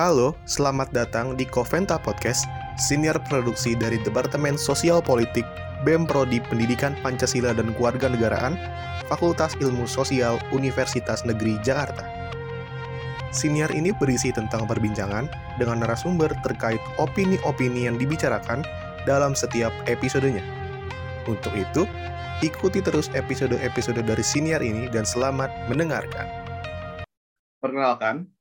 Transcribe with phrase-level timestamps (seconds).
[0.00, 2.48] Halo, selamat datang di Coventa Podcast,
[2.80, 5.44] senior produksi dari Departemen Sosial Politik,
[5.84, 8.56] BEM Prodi Pendidikan Pancasila dan Kewarganegaraan,
[9.12, 12.08] Fakultas Ilmu Sosial Universitas Negeri Jakarta.
[13.28, 15.28] Senior ini berisi tentang perbincangan
[15.60, 18.64] dengan narasumber terkait opini-opini yang dibicarakan
[19.04, 20.40] dalam setiap episodenya.
[21.28, 21.84] Untuk itu,
[22.40, 26.24] ikuti terus episode-episode dari senior ini dan selamat mendengarkan.
[27.60, 28.39] Perkenalkan,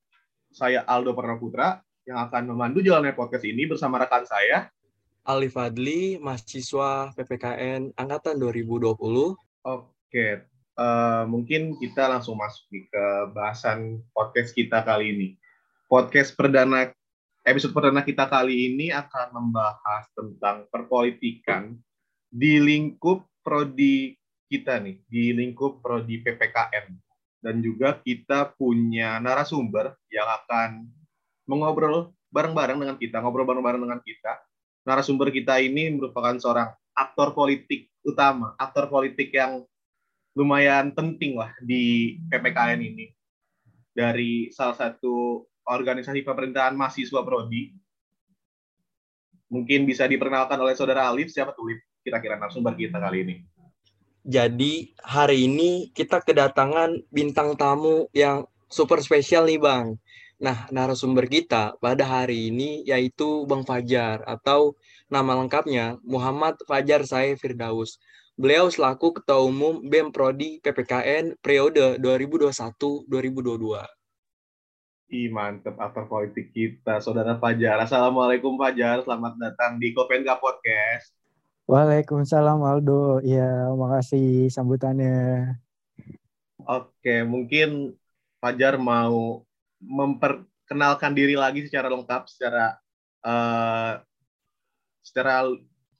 [0.49, 4.69] saya Aldo Putra yang akan memandu jalannya podcast ini bersama rekan saya.
[5.29, 8.97] Ali Fadli, mahasiswa PPKN Angkatan 2020.
[9.61, 10.27] Oke,
[10.73, 13.05] uh, mungkin kita langsung masuk nih ke
[13.37, 15.27] bahasan podcast kita kali ini.
[15.85, 16.89] Podcast perdana,
[17.45, 21.77] episode perdana kita kali ini akan membahas tentang perpolitikan
[22.33, 24.17] di lingkup prodi
[24.49, 27.08] kita nih, di lingkup prodi PPKN
[27.39, 30.87] dan juga kita punya narasumber yang akan
[31.47, 34.37] mengobrol bareng-bareng dengan kita, ngobrol bareng-bareng dengan kita.
[34.85, 39.63] Narasumber kita ini merupakan seorang aktor politik utama, aktor politik yang
[40.37, 43.05] lumayan penting lah di PPKN ini.
[43.95, 47.75] Dari salah satu organisasi pemerintahan mahasiswa Prodi.
[49.49, 51.73] Mungkin bisa diperkenalkan oleh saudara Alif, siapa tuh
[52.05, 53.35] kira-kira narasumber kita kali ini?
[54.27, 59.95] Jadi hari ini kita kedatangan bintang tamu yang super spesial nih Bang.
[60.39, 64.75] Nah, narasumber kita pada hari ini yaitu Bang Fajar atau
[65.11, 67.99] nama lengkapnya Muhammad Fajar Sae Firdaus.
[68.39, 73.83] Beliau selaku Ketua Umum BEM Prodi PPKN periode 2021-2022.
[75.11, 77.83] Ih, mantep aktor politik kita, Saudara Fajar.
[77.83, 81.18] Assalamualaikum Fajar, selamat datang di Kopenga Podcast.
[81.69, 83.21] Waalaikumsalam Aldo.
[83.21, 85.53] Ya, makasih sambutannya.
[86.65, 87.93] Oke, mungkin
[88.41, 89.45] Fajar mau
[89.77, 92.73] memperkenalkan diri lagi secara lengkap, secara
[93.21, 94.01] uh,
[95.05, 95.45] secara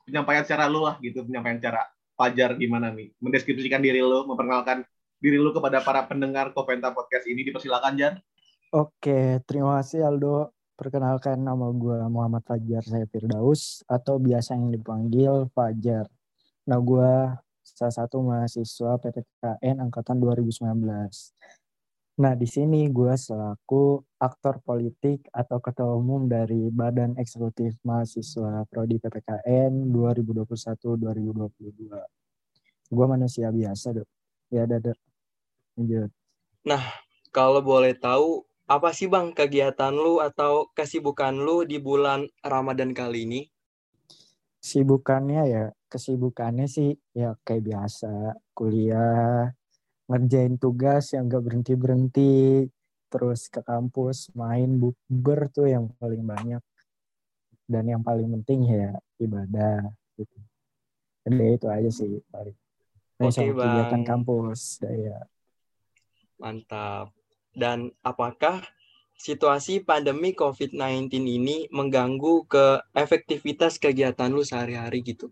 [0.10, 1.86] penyampaian secara lu lah gitu, penyampaian cara
[2.18, 4.84] Fajar gimana nih, mendeskripsikan diri lu, memperkenalkan
[5.22, 8.14] diri lu kepada para pendengar Koventa Podcast ini, dipersilakan Jan.
[8.74, 10.52] Oke, terima kasih Aldo.
[10.80, 16.08] Perkenalkan nama gue Muhammad Fajar saya Firdaus atau biasa yang dipanggil Fajar.
[16.72, 20.64] Nah gue salah satu mahasiswa PPKN angkatan 2019.
[22.24, 29.04] Nah di sini gue selaku aktor politik atau ketua umum dari Badan Eksekutif Mahasiswa Prodi
[29.04, 31.92] PPKN 2021-2022.
[32.88, 34.08] Gue manusia biasa dok.
[34.48, 34.96] Ya dadah.
[35.76, 36.08] Lanjut.
[36.64, 37.04] Nah
[37.36, 43.26] kalau boleh tahu apa sih Bang kegiatan lu atau kesibukan lu di bulan Ramadan kali
[43.26, 43.42] ini?
[44.62, 49.50] Sibukannya ya, kesibukannya sih ya kayak biasa, kuliah,
[50.06, 52.70] ngerjain tugas yang gak berhenti-berhenti,
[53.10, 56.62] terus ke kampus, main bukber tuh yang paling banyak.
[57.66, 60.38] Dan yang paling penting ya ibadah gitu.
[61.26, 62.58] Jadi ya itu aja sih paling.
[63.20, 65.26] Oke, okay, kegiatan kampus, ya.
[66.38, 67.19] Mantap.
[67.54, 68.64] Dan apakah
[69.20, 72.66] situasi pandemi COVID-19 ini mengganggu ke
[72.96, 75.28] efektivitas kegiatan lu sehari-hari gitu?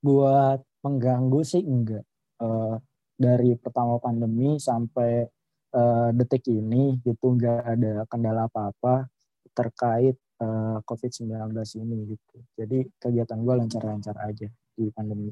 [0.00, 2.04] Buat mengganggu sih enggak.
[2.40, 2.80] Uh,
[3.14, 5.28] dari pertama pandemi sampai
[5.76, 9.06] uh, detik ini gitu enggak ada kendala apa-apa
[9.54, 12.36] terkait uh, eh, COVID-19 ini gitu.
[12.58, 15.30] Jadi kegiatan gue lancar-lancar aja di pandemi.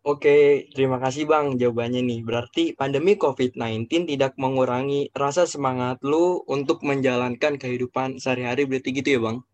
[0.00, 2.20] Oke, terima kasih Bang jawabannya nih.
[2.24, 9.20] Berarti pandemi COVID-19 tidak mengurangi rasa semangat lu untuk menjalankan kehidupan sehari-hari berarti gitu ya
[9.20, 9.44] Bang?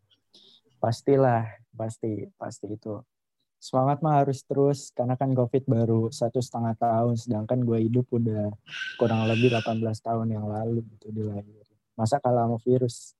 [0.78, 2.94] Pastilah, pasti, pasti itu.
[3.58, 8.54] Semangat mah harus terus, karena kan COVID baru satu setengah tahun, sedangkan gue hidup udah
[9.02, 11.66] kurang lebih 18 tahun yang lalu gitu dilahir.
[11.98, 13.18] Masa kalah sama virus?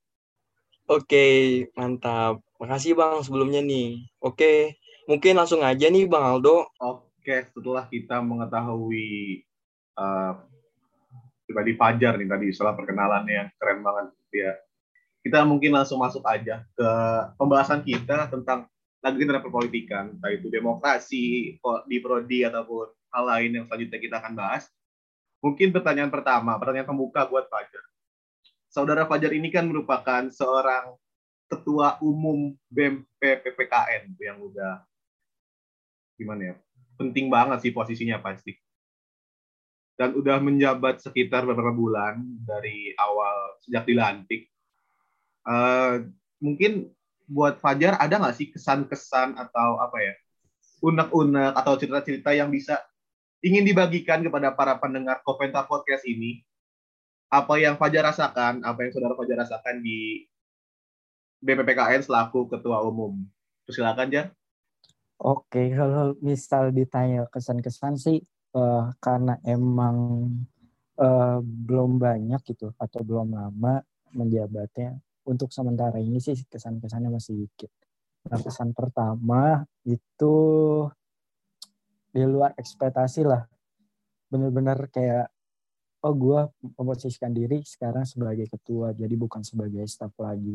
[0.86, 1.26] Oke,
[1.74, 2.38] mantap.
[2.62, 4.06] Makasih Bang sebelumnya nih.
[4.22, 4.78] Oke,
[5.10, 6.70] mungkin langsung aja nih Bang Aldo.
[6.78, 9.42] Oke Oke, setelah kita mengetahui
[9.98, 10.38] uh,
[11.50, 14.54] Fajar nih tadi setelah perkenalannya yang keren banget ya.
[15.26, 16.90] Kita mungkin langsung masuk aja ke
[17.34, 18.70] pembahasan kita tentang
[19.02, 21.58] lagi tentang perpolitikan, entah itu demokrasi
[21.90, 24.70] di prodi ataupun hal lain yang selanjutnya kita akan bahas.
[25.42, 27.82] Mungkin pertanyaan pertama, pertanyaan pembuka buat Fajar.
[28.70, 30.94] Saudara Fajar ini kan merupakan seorang
[31.50, 34.86] ketua umum BEM PPKN yang udah
[36.14, 36.65] gimana ya
[36.96, 38.56] penting banget sih posisinya pasti.
[39.96, 44.48] Dan udah menjabat sekitar beberapa bulan dari awal sejak dilantik.
[45.46, 46.10] Uh,
[46.42, 46.92] mungkin
[47.26, 50.14] buat Fajar ada nggak sih kesan-kesan atau apa ya
[50.84, 52.78] unek-unek atau cerita-cerita yang bisa
[53.40, 56.44] ingin dibagikan kepada para pendengar Kopenta Podcast ini
[57.26, 60.26] apa yang Fajar rasakan, apa yang saudara Fajar rasakan di
[61.42, 63.18] BPPKN selaku ketua umum.
[63.66, 64.26] Silakan, Jar.
[65.16, 68.20] Oke, kalau misal ditanya kesan-kesan sih
[68.52, 70.28] uh, karena emang
[71.00, 73.80] uh, belum banyak gitu atau belum lama
[74.12, 75.00] menjabatnya.
[75.26, 77.72] Untuk sementara ini sih kesan-kesannya masih dikit.
[78.30, 80.34] Nah, kesan pertama itu
[82.12, 83.42] di luar ekspektasi lah.
[84.30, 85.32] Bener-bener kayak
[86.04, 86.40] oh gue
[86.78, 90.54] memposisikan diri sekarang sebagai ketua jadi bukan sebagai staff lagi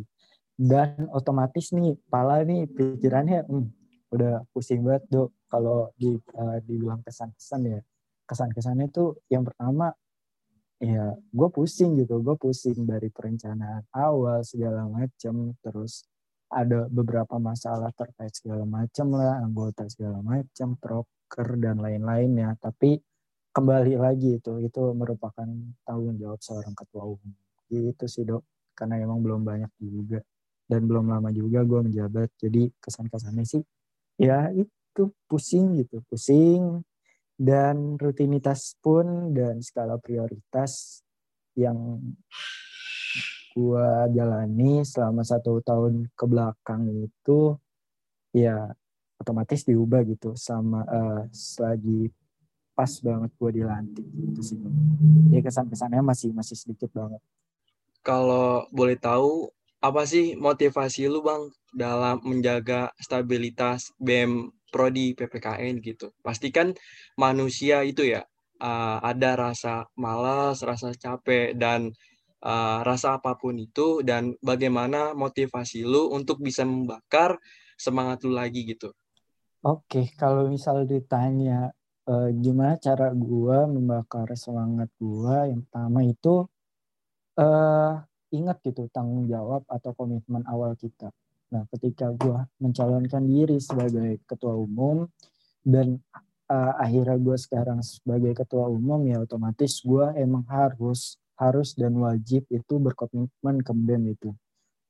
[0.55, 3.80] dan otomatis nih pala nih pikirannya hmm,
[4.11, 5.29] udah pusing banget dok.
[5.47, 7.79] Kalau di uh, dibilang kesan-kesan ya
[8.27, 9.91] kesan-kesannya tuh yang pertama
[10.79, 12.19] ya gue pusing gitu.
[12.23, 16.07] Gue pusing dari perencanaan awal segala macam terus
[16.51, 22.99] ada beberapa masalah terkait segala macam lah anggota segala macam proker dan lain-lainnya tapi
[23.51, 25.47] kembali lagi itu itu merupakan
[25.83, 27.35] tanggung jawab seorang ketua umum.
[27.67, 28.43] Gitu sih dok.
[28.75, 30.23] Karena emang belum banyak juga.
[30.67, 32.31] Dan belum lama juga gue menjabat.
[32.39, 33.61] Jadi kesan-kesannya sih
[34.21, 36.85] ya itu pusing gitu pusing.
[37.41, 41.01] Dan rutinitas pun dan skala prioritas
[41.57, 41.97] yang
[43.57, 47.57] gue jalani selama satu tahun ke belakang itu
[48.29, 48.69] ya
[49.17, 52.13] otomatis diubah gitu sama uh, selagi
[52.77, 54.57] pas banget gue dilantik gitu sih.
[55.33, 57.19] Ya kesan-kesannya masih masih sedikit banget.
[58.05, 59.49] Kalau boleh tahu
[59.81, 66.13] apa sih motivasi lu bang dalam menjaga stabilitas BEM Prodi PPKN gitu?
[66.21, 66.77] Pastikan
[67.17, 68.21] manusia itu ya
[68.61, 71.89] uh, ada rasa malas, rasa capek dan
[72.45, 77.41] uh, rasa apa pun itu dan bagaimana motivasi lu untuk bisa membakar
[77.73, 78.93] semangat lu lagi gitu?
[79.65, 81.73] Oke, kalau misal ditanya
[82.05, 86.45] uh, gimana cara gua membakar semangat gua, yang pertama itu
[87.37, 88.01] uh,
[88.31, 91.11] ingat gitu tanggung jawab atau komitmen awal kita.
[91.51, 95.03] Nah, ketika gue mencalonkan diri sebagai ketua umum
[95.67, 95.99] dan
[96.47, 102.45] uh, akhirnya gue sekarang sebagai ketua umum ya otomatis gue emang harus harus dan wajib
[102.53, 104.31] itu berkomitmen ke BEM itu.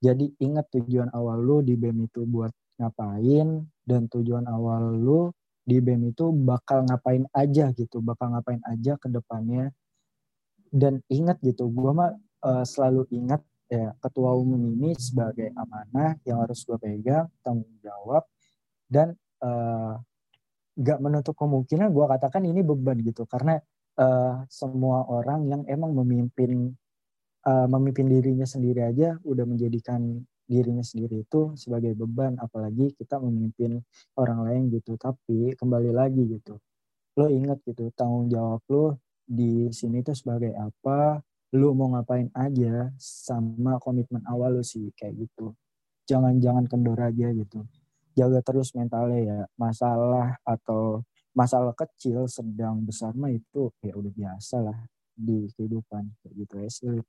[0.02, 5.78] Jadi ingat tujuan awal lu di BEM itu buat ngapain dan tujuan awal lu di
[5.80, 9.70] BEM itu bakal ngapain aja gitu, bakal ngapain aja ke depannya.
[10.72, 12.12] Dan ingat gitu, gue mah
[12.44, 13.42] uh, selalu ingat
[13.72, 18.28] ya ketua umum ini sebagai amanah yang harus gue pegang tanggung jawab
[18.92, 19.96] dan uh,
[20.76, 23.24] gak menutup kemungkinan gue katakan ini beban gitu.
[23.30, 23.56] Karena
[24.02, 26.76] uh, semua orang yang emang memimpin
[27.48, 30.20] uh, memimpin dirinya sendiri aja udah menjadikan
[30.52, 32.36] dirinya sendiri itu sebagai beban.
[32.44, 33.80] Apalagi kita memimpin
[34.20, 35.00] orang lain gitu.
[35.00, 36.60] Tapi kembali lagi gitu
[37.20, 41.20] lo ingat gitu tanggung jawab lo di sini tuh sebagai apa
[41.51, 45.51] lu mau ngapain aja sama komitmen awal lu sih kayak gitu.
[46.07, 47.68] Jangan jangan kendor aja gitu.
[48.15, 49.39] Jaga terus mentalnya ya.
[49.59, 51.03] Masalah atau
[51.36, 54.80] masalah kecil sedang besar mah itu ya udah biasa lah
[55.15, 57.00] di kehidupan kayak gitu ya sih.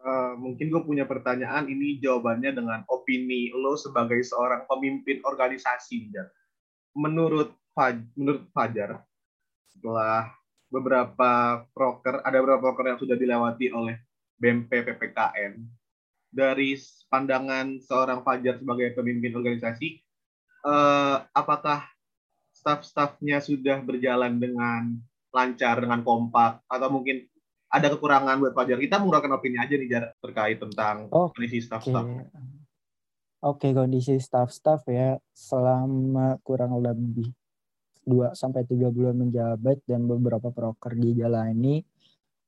[0.00, 6.08] Uh, mungkin gue punya pertanyaan ini jawabannya dengan opini lo sebagai seorang pemimpin organisasi
[6.96, 9.04] menurut Faj menurut Fajar
[9.68, 10.32] setelah
[10.70, 13.98] beberapa proker, ada beberapa proker yang sudah dilewati oleh
[14.38, 15.58] BMP PPKN.
[16.30, 16.78] Dari
[17.10, 19.98] pandangan seorang Fajar sebagai pemimpin organisasi,
[20.64, 21.90] eh, apakah
[22.54, 24.94] staf-stafnya sudah berjalan dengan
[25.34, 27.26] lancar, dengan kompak, atau mungkin
[27.66, 28.78] ada kekurangan buat Fajar?
[28.78, 32.06] Kita mengeluarkan opini aja nih Jar, terkait tentang oh, kondisi staf-staf.
[32.06, 32.30] Oke,
[33.42, 37.34] okay, kondisi staff-staff ya selama kurang lebih
[38.04, 41.84] 2 sampai 3 bulan menjabat dan beberapa proker dijalani,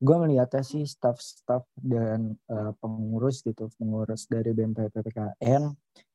[0.03, 5.63] gue melihatnya sih staff-staff dan uh, pengurus gitu, pengurus dari BMP PPKN,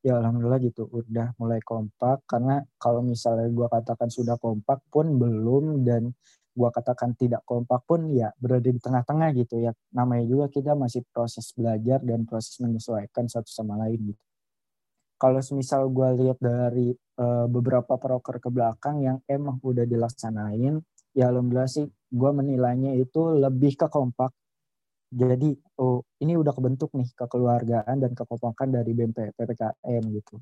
[0.04, 2.20] ya alhamdulillah gitu udah mulai kompak.
[2.28, 6.12] Karena kalau misalnya gue katakan sudah kompak pun belum dan
[6.52, 9.72] gue katakan tidak kompak pun ya berada di tengah-tengah gitu ya.
[9.96, 14.27] Namanya juga kita masih proses belajar dan proses menyesuaikan satu sama lain gitu
[15.18, 20.78] kalau semisal gue lihat dari uh, beberapa proker ke belakang yang emang udah dilaksanain,
[21.12, 24.30] ya alhamdulillah sih gue menilainya itu lebih ke kompak.
[25.10, 30.38] Jadi, oh ini udah kebentuk nih kekeluargaan dan kekompakan dari BMP PPKN gitu.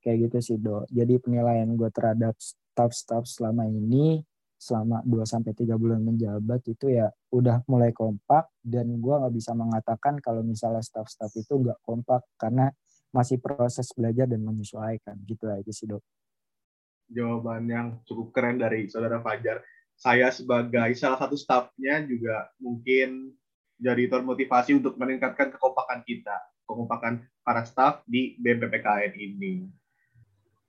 [0.00, 0.86] Kayak gitu sih, Do.
[0.88, 4.22] Jadi penilaian gue terhadap staff-staff selama ini
[4.64, 9.52] selama 2 sampai 3 bulan menjabat itu ya udah mulai kompak dan gue nggak bisa
[9.52, 12.72] mengatakan kalau misalnya staff-staff itu nggak kompak karena
[13.14, 16.02] masih proses belajar dan menyesuaikan gitu aja sih dok.
[17.06, 19.62] Jawaban yang cukup keren dari saudara Fajar.
[19.94, 23.30] Saya sebagai salah satu stafnya juga mungkin
[23.78, 26.34] jadi termotivasi untuk meningkatkan kekompakan kita,
[26.66, 29.70] kekompakan para staf di BMPPKN ini.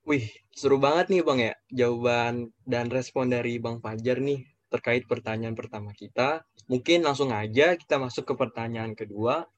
[0.05, 5.57] Wih, seru banget nih Bang ya, jawaban dan respon dari Bang Fajar nih terkait pertanyaan
[5.57, 6.45] pertama kita.
[6.69, 9.49] Mungkin langsung aja kita masuk ke pertanyaan kedua.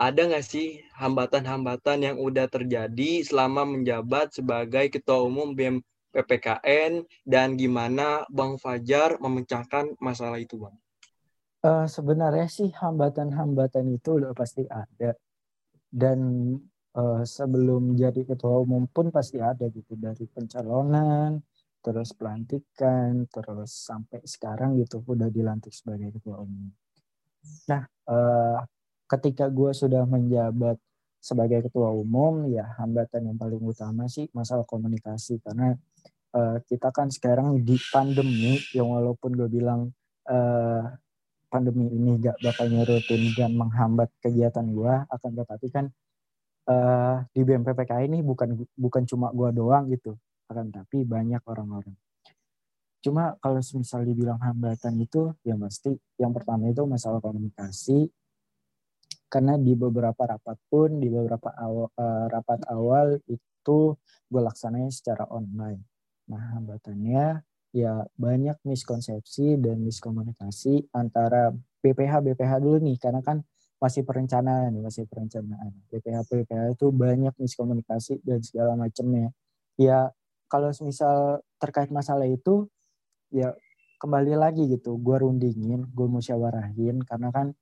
[0.00, 5.84] Ada nggak sih hambatan-hambatan yang udah terjadi selama menjabat sebagai Ketua Umum BEM
[6.16, 10.72] PPKN dan gimana Bang Fajar memecahkan masalah itu, Bang?
[11.60, 15.12] Uh, sebenarnya sih hambatan-hambatan itu udah pasti ada.
[15.92, 16.56] Dan
[16.96, 21.44] uh, sebelum jadi ketua umum pun pasti ada gitu dari pencalonan,
[21.84, 26.72] terus pelantikan, terus sampai sekarang gitu udah dilantik sebagai ketua umum.
[27.68, 28.64] Nah, uh,
[29.10, 30.78] ketika gue sudah menjabat
[31.20, 35.76] sebagai ketua umum, ya hambatan yang paling utama sih masalah komunikasi karena
[36.32, 39.90] uh, kita kan sekarang di pandemi yang walaupun gue bilang
[40.30, 40.86] uh,
[41.50, 45.84] pandemi ini gak bakal nyurutin dan menghambat kegiatan gue, akan tetapi kan
[46.70, 50.14] uh, di BMPPK ini bukan bukan cuma gue doang gitu
[50.50, 51.94] akan tapi banyak orang-orang.
[53.00, 58.10] Cuma kalau misal dibilang hambatan itu ya pasti yang pertama itu masalah komunikasi
[59.30, 63.94] karena di beberapa rapat pun di beberapa awal, uh, eh, rapat awal itu
[64.26, 65.86] gue laksananya secara online.
[66.26, 72.98] Nah hambatannya ya banyak miskonsepsi dan miskomunikasi antara BPH BPH dulu nih.
[72.98, 73.46] Karena kan
[73.78, 75.72] masih perencanaan masih perencanaan.
[75.94, 79.30] BPH BPH itu banyak miskomunikasi dan segala macamnya.
[79.78, 80.10] Ya
[80.50, 82.66] kalau misal terkait masalah itu
[83.30, 83.54] ya
[84.02, 84.98] kembali lagi gitu.
[84.98, 87.54] Gue rundingin gue musyawarahin karena kan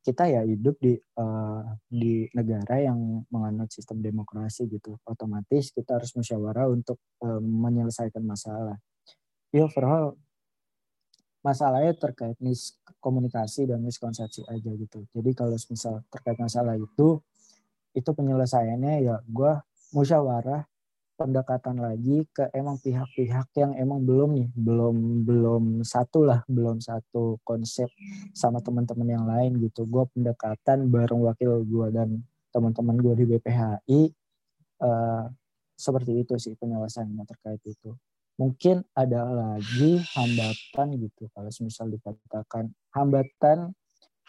[0.00, 4.96] kita ya hidup di uh, di negara yang menganut sistem demokrasi gitu.
[5.04, 8.80] Otomatis kita harus musyawarah untuk uh, menyelesaikan masalah.
[9.52, 10.16] Ya overall
[11.44, 15.04] masalahnya terkait miskomunikasi dan miskonsepsi aja gitu.
[15.12, 17.20] Jadi kalau misal terkait masalah itu
[17.90, 19.52] itu penyelesaiannya ya gue
[19.90, 20.69] musyawarah
[21.20, 27.36] pendekatan lagi ke emang pihak-pihak yang emang belum nih belum belum satu lah belum satu
[27.44, 27.92] konsep
[28.32, 29.84] sama teman-teman yang lain gitu.
[29.84, 34.00] Gue pendekatan bareng wakil gue dan teman-teman gue di BPHI
[34.80, 35.24] uh, eh,
[35.76, 37.92] seperti itu sih penyelesaiannya terkait itu.
[38.40, 43.76] Mungkin ada lagi hambatan gitu kalau misal dikatakan hambatan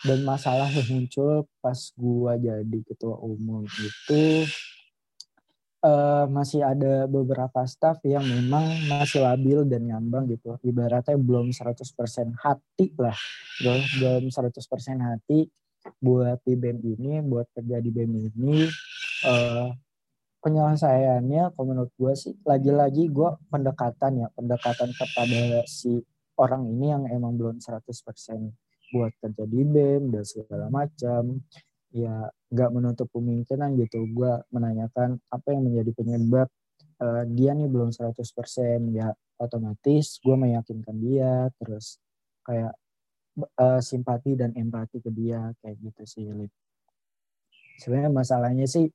[0.04, 4.44] dan masalah yang muncul pas gue jadi ketua umum itu
[5.82, 10.58] uh, masih ada beberapa staff yang memang masih labil dan ngambang gitu.
[10.62, 13.18] Ibaratnya belum 100% hati lah.
[13.62, 14.58] Belum, belum 100%
[15.02, 15.50] hati
[15.98, 18.70] buat di BEM ini, buat kerja di BEM ini.
[19.22, 19.70] Uh,
[20.42, 26.02] penyelesaiannya kalau menurut gue sih lagi-lagi gue pendekatan ya, pendekatan kepada si
[26.42, 27.86] orang ini yang emang belum 100%
[28.92, 31.46] buat kerja di BEM dan segala macam
[31.92, 36.48] ya nggak menutup kemungkinan gitu gue menanyakan apa yang menjadi penyebab
[37.04, 38.16] uh, dia nih belum 100%
[38.96, 42.00] ya otomatis gue meyakinkan dia terus
[42.48, 42.72] kayak
[43.60, 46.52] uh, simpati dan empati ke dia kayak gitu sih Lip.
[47.82, 48.88] sebenarnya masalahnya sih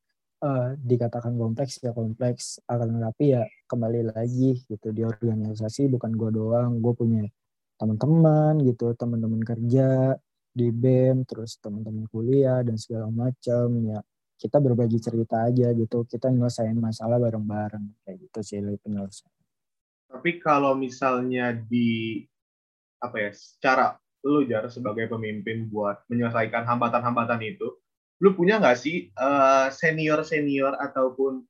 [0.44, 6.30] uh, dikatakan kompleks ya kompleks akan tapi ya kembali lagi gitu di organisasi bukan gue
[6.32, 7.24] doang gue punya
[7.76, 10.16] teman-teman gitu teman-teman kerja
[10.56, 14.00] di BEM terus teman-teman kuliah dan segala macam ya
[14.36, 16.04] kita berbagi cerita aja gitu.
[16.04, 19.32] Kita nyelesain masalah bareng-bareng kayak gitu sih lebih penyelesaian.
[20.08, 22.24] Tapi kalau misalnya di
[23.00, 27.76] apa ya secara lu jar sebagai pemimpin buat menyelesaikan hambatan-hambatan itu
[28.24, 31.44] lu punya nggak sih eh, senior senior ataupun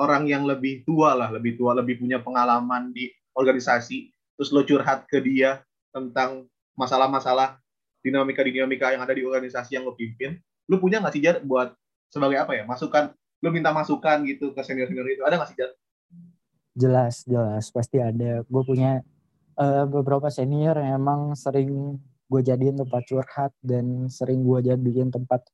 [0.00, 5.04] orang yang lebih tua lah lebih tua lebih punya pengalaman di organisasi terus lo curhat
[5.04, 5.60] ke dia
[5.92, 7.60] tentang masalah-masalah
[8.06, 10.38] dinamika-dinamika yang ada di organisasi yang lo pimpin,
[10.70, 11.74] lo punya nggak sih Jar buat
[12.06, 13.10] sebagai apa ya masukan,
[13.42, 15.70] lo minta masukan gitu ke senior-senior itu, ada nggak sih Jar?
[16.76, 18.46] Jelas, jelas, pasti ada.
[18.46, 19.02] Gue punya
[19.58, 25.46] uh, beberapa senior yang emang sering gue jadiin tempat curhat dan sering gue jadiin tempat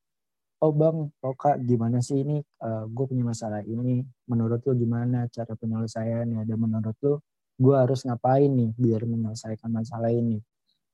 [0.62, 5.28] oh bang, oh kak gimana sih ini uh, gue punya masalah ini menurut lo gimana
[5.28, 7.14] cara penyelesaiannya dan menurut lo
[7.60, 10.40] gue harus ngapain nih biar menyelesaikan masalah ini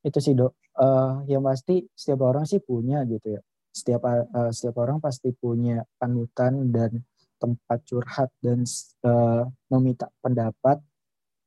[0.03, 0.55] itu sih dok.
[0.79, 3.41] Uh, yang pasti setiap orang sih punya gitu ya.
[3.75, 7.03] Setiap uh, setiap orang pasti punya panutan dan
[7.39, 8.63] tempat curhat dan
[9.07, 10.79] uh, meminta pendapat.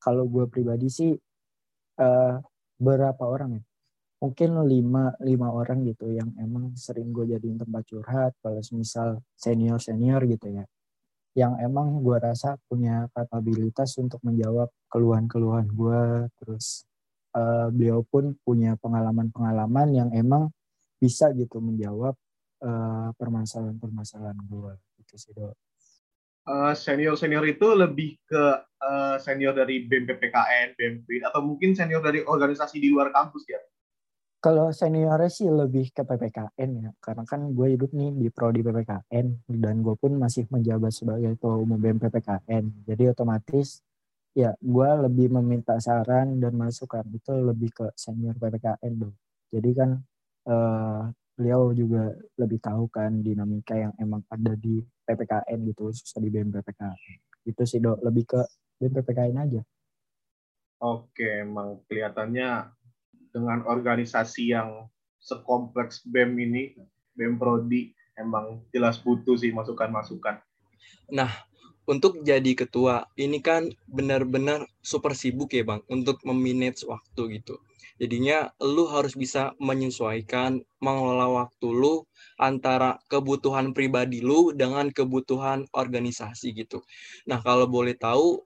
[0.01, 1.12] Kalau gue pribadi sih
[2.01, 2.36] uh,
[2.81, 3.63] berapa orang ya?
[4.22, 9.79] Mungkin lima lima orang gitu yang emang sering gue jadiin tempat curhat kalau misal senior
[9.81, 10.65] senior gitu ya.
[11.31, 16.86] Yang emang gue rasa punya kapabilitas untuk menjawab keluhan-keluhan gue terus
[17.35, 20.51] uh, beliau pun punya pengalaman-pengalaman yang emang
[21.01, 22.13] bisa gitu menjawab
[22.61, 25.57] uh, permasalahan-permasalahan gue gitu sih dok.
[26.41, 28.43] Uh, senior senior itu lebih ke
[28.81, 33.61] uh, senior dari BEM PPKN, BEM atau mungkin senior dari organisasi di luar kampus ya?
[34.41, 39.53] Kalau seniornya sih lebih ke PPKN ya, karena kan gue hidup nih di prodi PPKN
[39.53, 42.89] dan gue pun masih menjabat sebagai ketua umum BEM PPKN.
[42.89, 43.85] Jadi otomatis
[44.31, 49.15] ya gue lebih meminta saran dan masukan itu lebih ke senior PPKN dong.
[49.51, 50.00] Jadi kan
[50.47, 56.29] uh, beliau juga lebih tahu kan dinamika yang emang ada di PPKN gitu, susah di
[56.31, 57.17] BEM PPKN.
[57.50, 58.41] Itu sih dok, lebih ke
[58.79, 59.61] BEM PPKN aja.
[60.81, 62.71] Oke, emang kelihatannya
[63.33, 64.89] dengan organisasi yang
[65.21, 66.73] sekompleks BEM ini,
[67.17, 70.41] BEM Prodi, emang jelas butuh sih masukan-masukan.
[71.13, 71.31] Nah,
[71.91, 77.60] untuk jadi ketua, ini kan benar-benar super sibuk ya Bang, untuk memanage waktu gitu.
[78.00, 82.07] Jadinya lu harus bisa menyesuaikan, mengelola waktu lu
[82.39, 86.79] antara kebutuhan pribadi lu dengan kebutuhan organisasi gitu.
[87.27, 88.39] Nah, kalau boleh tahu,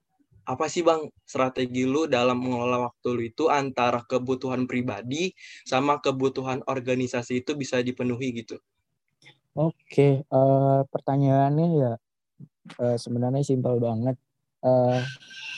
[0.50, 5.38] apa sih Bang strategi lu dalam mengelola waktu lu itu antara kebutuhan pribadi
[5.70, 8.58] sama kebutuhan organisasi itu bisa dipenuhi gitu?
[9.56, 11.94] Oke, uh, pertanyaannya ya
[12.82, 14.18] uh, sebenarnya simpel banget.
[14.66, 14.98] Uh,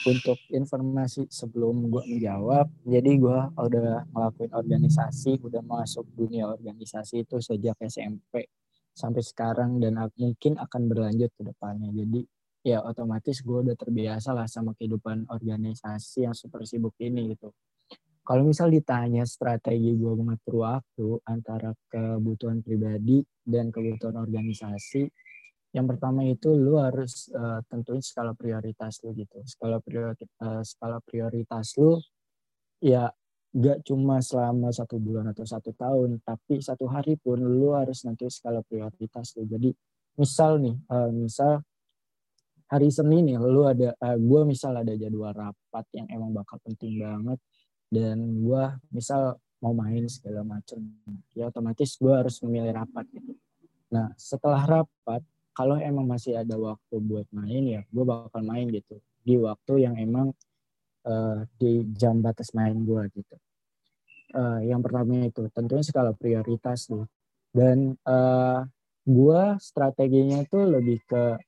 [0.06, 7.42] untuk informasi sebelum gue menjawab, jadi gue udah ngelakuin organisasi, udah masuk dunia organisasi itu
[7.42, 8.46] sejak SMP
[8.94, 11.90] sampai sekarang dan mungkin akan berlanjut ke depannya.
[11.90, 12.20] Jadi
[12.66, 17.54] ya otomatis gue udah terbiasa lah sama kehidupan organisasi yang super sibuk ini gitu.
[18.26, 25.08] Kalau misal ditanya strategi gue mengatur waktu antara kebutuhan pribadi dan kebutuhan organisasi,
[25.76, 29.44] yang pertama itu lu harus uh, tentuin skala prioritas lu gitu.
[29.44, 32.00] Skala prioritas, uh, skala prioritas lu
[32.80, 33.12] ya
[33.52, 38.28] gak cuma selama satu bulan atau satu tahun, tapi satu hari pun lu harus nanti
[38.32, 39.44] skala prioritas lu.
[39.44, 39.72] Jadi
[40.16, 41.60] misal nih, uh, misal
[42.68, 46.60] hari Senin nih lu ada uh, eh, gue misal ada jadwal rapat yang emang bakal
[46.60, 47.40] penting banget
[47.88, 50.84] dan gue misal mau main segala macam
[51.32, 53.32] ya otomatis gue harus memilih rapat gitu
[53.88, 55.24] nah setelah rapat
[55.58, 59.02] kalau emang masih ada waktu buat main ya gue bakal main gitu.
[59.26, 60.30] Di waktu yang emang
[61.02, 63.36] uh, di jam batas main gue gitu.
[64.38, 67.10] Uh, yang pertama itu tentunya skala prioritas tuh
[67.50, 68.62] dan uh,
[69.02, 71.40] gue strateginya tuh lebih ke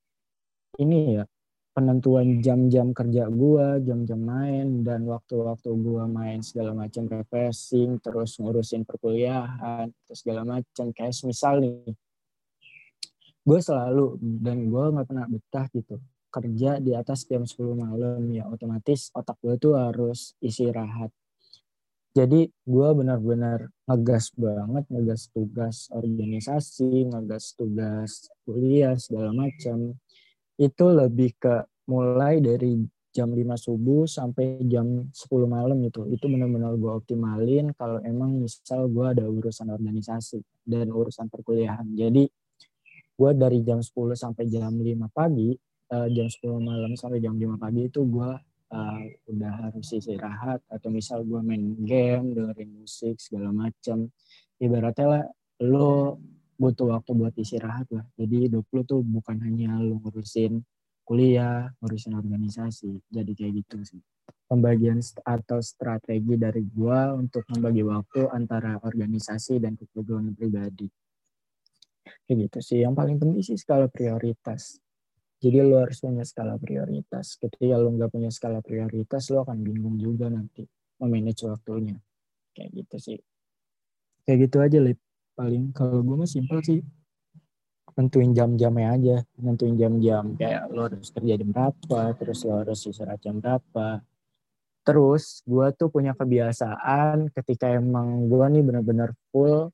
[0.83, 1.25] ini ya
[1.71, 8.83] penentuan jam-jam kerja gua, jam-jam main dan waktu-waktu gua main segala macam refreshing, terus ngurusin
[8.83, 10.91] perkuliahan, terus segala macam.
[10.91, 11.95] Kayak misal nih,
[13.51, 15.99] gue selalu dan gue nggak pernah betah gitu
[16.31, 21.11] kerja di atas jam 10 malam ya otomatis otak gue tuh harus isi rahat
[22.15, 29.99] jadi gue benar-benar ngegas banget ngegas tugas organisasi ngegas tugas kuliah segala macam
[30.55, 36.07] itu lebih ke mulai dari jam 5 subuh sampai jam 10 malam gitu.
[36.07, 41.91] Itu benar-benar gue optimalin kalau emang misal gue ada urusan organisasi dan urusan perkuliahan.
[41.99, 42.31] Jadi
[43.21, 45.53] gue dari jam 10 sampai jam 5 pagi,
[45.93, 48.31] uh, jam 10 malam sampai jam 5 pagi itu gue
[48.73, 54.09] uh, udah harus istirahat atau misal gue main game, dengerin musik segala macam.
[54.57, 55.25] Ibaratnya lah
[55.69, 56.17] lo
[56.57, 58.09] butuh waktu buat istirahat lah.
[58.17, 60.65] Jadi hidup lu tuh bukan hanya lu ngurusin
[61.05, 63.05] kuliah, ngurusin organisasi.
[63.13, 64.01] Jadi kayak gitu sih.
[64.49, 70.89] Pembagian atau strategi dari gua untuk membagi waktu antara organisasi dan kebutuhan pribadi.
[72.25, 72.79] Kayak gitu sih.
[72.83, 74.81] Yang paling penting sih skala prioritas.
[75.41, 77.41] Jadi lu harus punya skala prioritas.
[77.41, 80.69] Ketika lu nggak punya skala prioritas, lu akan bingung juga nanti
[81.01, 81.97] memanage waktunya.
[82.53, 83.19] Kayak gitu sih.
[84.29, 85.01] Kayak gitu aja, Lip
[85.41, 86.85] paling kalau gue mah simpel sih
[87.97, 93.25] nentuin jam-jamnya aja nentuin jam-jam kayak lo harus kerja jam berapa terus lo harus istirahat
[93.25, 94.05] jam berapa
[94.85, 99.73] terus gue tuh punya kebiasaan ketika emang gue nih bener-bener full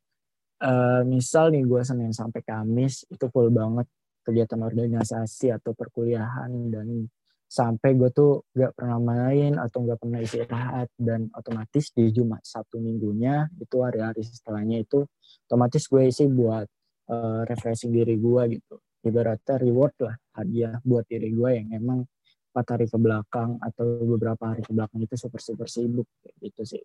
[0.63, 3.87] uh, misal nih gue senin sampai kamis itu full banget
[4.23, 6.51] kegiatan organisasi atau perkuliahan.
[6.73, 7.07] Dan
[7.47, 10.89] sampai gue tuh gak pernah main atau gak pernah istirahat.
[10.97, 15.07] Dan otomatis di Jumat Sabtu minggunya itu hari-hari setelahnya itu
[15.47, 16.67] otomatis gue isi buat
[17.13, 18.77] uh, refreshing diri gue gitu.
[19.07, 22.03] Ibaratnya reward lah hadiah buat diri gue yang emang
[22.51, 23.85] empat hari ke belakang atau
[24.17, 26.09] beberapa hari ke belakang itu super super sibuk
[26.41, 26.83] gitu sih.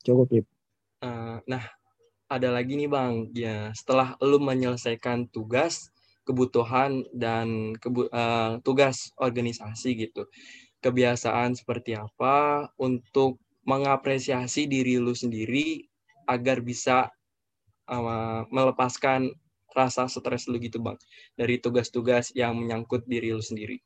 [0.00, 0.42] Cukup ya
[1.02, 1.81] uh, nah
[2.32, 5.92] ada lagi nih bang ya setelah lu menyelesaikan tugas
[6.22, 10.26] kebutuhan dan kebu uh, tugas organisasi gitu.
[10.82, 15.86] Kebiasaan seperti apa untuk mengapresiasi diri lu sendiri
[16.26, 17.10] agar bisa
[17.86, 19.30] uh, melepaskan
[19.72, 20.98] rasa stres lu gitu bang
[21.38, 23.78] dari tugas-tugas yang menyangkut diri lu sendiri?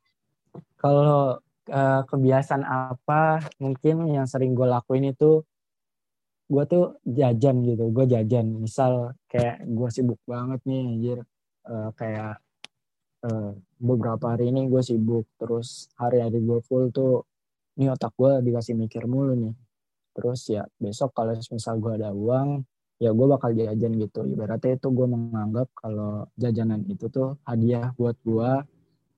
[0.77, 1.37] Kalau
[1.69, 5.45] uh, kebiasaan apa mungkin yang sering gue lakuin itu
[6.47, 7.83] gue tuh jajan gitu.
[7.91, 8.47] Gue jajan.
[8.63, 11.19] Misal kayak gue sibuk banget nih anjir.
[11.67, 12.39] Uh, kayak
[13.27, 15.27] uh, beberapa hari ini gue sibuk.
[15.35, 17.27] Terus hari-hari gue full tuh
[17.77, 19.55] ini otak gue dikasih mikir mulu nih.
[20.15, 22.65] Terus ya besok kalau misal gue ada uang
[22.97, 24.25] ya gue bakal jajan gitu.
[24.25, 28.51] Ibaratnya itu gue menganggap kalau jajanan itu tuh hadiah buat gue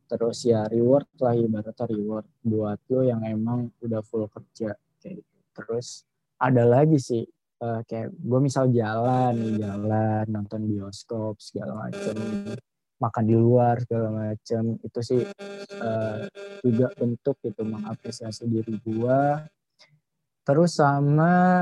[0.09, 5.37] terus ya reward lah ibaratnya reward buat lo yang emang udah full kerja kayak gitu.
[5.53, 6.09] Terus
[6.39, 7.23] ada lagi sih
[7.63, 12.15] uh, kayak gue misal jalan jalan nonton bioskop segala macem.
[12.99, 14.75] Makan di luar segala macem.
[14.84, 15.21] Itu sih
[15.80, 16.17] uh,
[16.63, 19.21] juga bentuk itu mengapresiasi diri gue
[20.49, 21.62] terus sama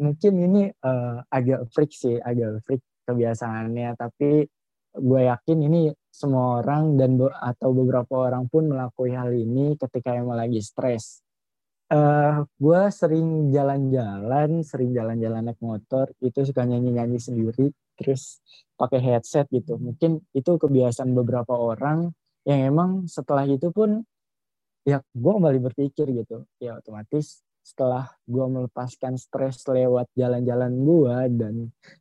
[0.00, 3.92] mungkin ini uh, agak freak sih agak freak kebiasaannya.
[3.98, 4.46] Tapi
[4.92, 10.36] gue yakin ini semua orang dan atau beberapa orang pun melakukan hal ini ketika emang
[10.36, 11.21] lagi stres.
[11.92, 17.68] Uh, gue sering jalan-jalan, sering jalan-jalan naik motor, itu suka nyanyi-nyanyi sendiri,
[18.00, 18.40] terus
[18.80, 19.76] pakai headset gitu.
[19.76, 22.08] Mungkin itu kebiasaan beberapa orang
[22.48, 24.00] yang emang setelah itu pun
[24.88, 26.48] ya gue kembali berpikir gitu.
[26.56, 31.54] Ya otomatis setelah gue melepaskan stres lewat jalan-jalan gue dan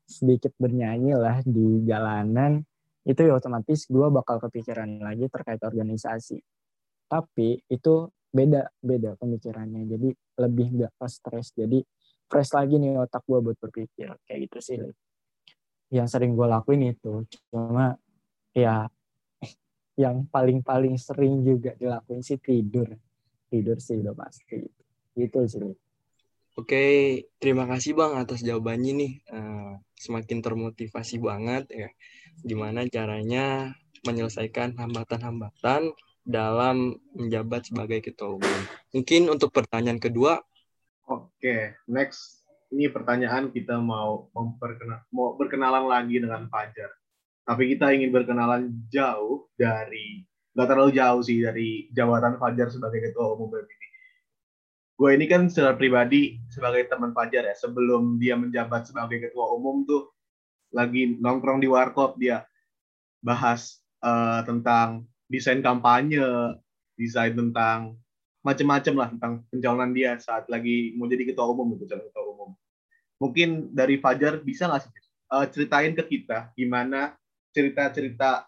[0.08, 2.64] sedikit bernyanyi lah di jalanan,
[3.04, 6.40] itu ya otomatis gue bakal kepikiran lagi terkait organisasi.
[7.12, 9.86] Tapi itu beda beda pemikirannya.
[9.86, 11.52] Jadi lebih nggak pas stres.
[11.54, 11.84] Jadi
[12.32, 14.76] fresh lagi nih otak gue buat berpikir kayak gitu sih.
[15.92, 18.00] Yang sering gue lakuin itu cuma
[18.56, 18.88] ya
[20.00, 22.88] yang paling-paling sering juga dilakuin sih tidur.
[23.52, 24.64] Tidur sih udah pasti.
[25.12, 25.76] Gitu sih.
[26.60, 26.84] Oke,
[27.40, 29.14] terima kasih Bang atas jawabannya nih.
[29.32, 31.90] Uh, semakin termotivasi banget ya.
[32.44, 33.76] Gimana caranya
[34.08, 38.60] menyelesaikan hambatan-hambatan dalam menjabat sebagai ketua umum.
[38.94, 40.42] Mungkin untuk pertanyaan kedua.
[41.10, 42.46] Oke, next.
[42.72, 46.88] Ini pertanyaan kita mau memperkenal, mau berkenalan lagi dengan Fajar.
[47.44, 50.24] Tapi kita ingin berkenalan jauh dari,
[50.56, 53.68] nggak terlalu jauh sih dari jabatan Fajar sebagai ketua umum BEM
[55.02, 59.82] gue ini kan secara pribadi sebagai teman Fajar ya sebelum dia menjabat sebagai ketua umum
[59.82, 60.14] tuh
[60.70, 62.46] lagi nongkrong di warkop dia
[63.18, 66.20] bahas uh, tentang desain kampanye
[67.00, 67.96] desain tentang
[68.44, 72.50] macam-macam lah tentang pencalonan dia saat lagi mau jadi ketua umum gitu calon ketua umum
[73.22, 74.92] mungkin dari Fajar bisa nggak sih
[75.32, 77.16] uh, ceritain ke kita gimana
[77.56, 78.44] cerita-cerita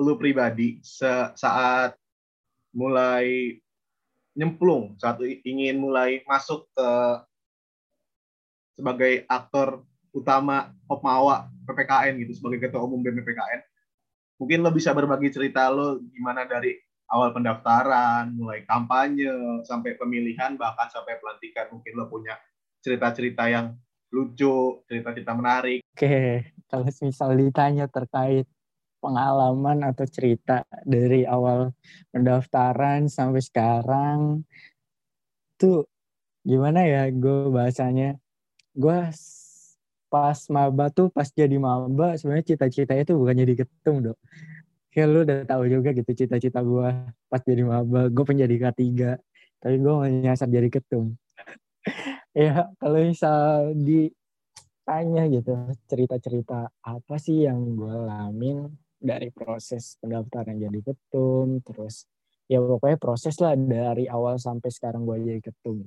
[0.00, 0.80] lu pribadi
[1.36, 1.92] saat
[2.72, 3.58] mulai
[4.38, 6.88] nyemplung saat ingin mulai masuk ke
[8.78, 9.82] sebagai aktor
[10.14, 13.60] utama Hopmawa PPKN gitu sebagai ketua umum BEM PPKN.
[14.38, 16.78] Mungkin lo bisa berbagi cerita lo gimana dari
[17.10, 21.66] awal pendaftaran, mulai kampanye sampai pemilihan bahkan sampai pelantikan.
[21.74, 22.38] Mungkin lo punya
[22.78, 23.74] cerita-cerita yang
[24.14, 25.82] lucu, cerita-cerita menarik.
[25.92, 28.46] Oke, kalau misal ditanya terkait
[28.98, 31.70] pengalaman atau cerita dari awal
[32.10, 34.42] pendaftaran sampai sekarang
[35.58, 35.86] tuh
[36.42, 38.18] gimana ya gue bahasanya
[38.74, 38.98] gue
[40.08, 44.18] pas maba tuh pas jadi maba sebenarnya cita-citanya tuh bukan jadi ketum dong
[44.98, 46.88] kayak lu udah tahu juga gitu cita-cita gue
[47.30, 48.08] pas jadi maba.
[48.10, 48.82] Gue penjadi K3
[49.62, 49.94] tapi gue
[50.26, 51.14] nyasar jadi ketum.
[52.36, 55.58] Ya kalau misal ditanya gitu
[55.90, 62.06] cerita-cerita apa sih yang gue alamin dari proses pendaftaran jadi ketum terus
[62.46, 65.82] ya pokoknya proses lah dari awal sampai sekarang gue jadi ketum.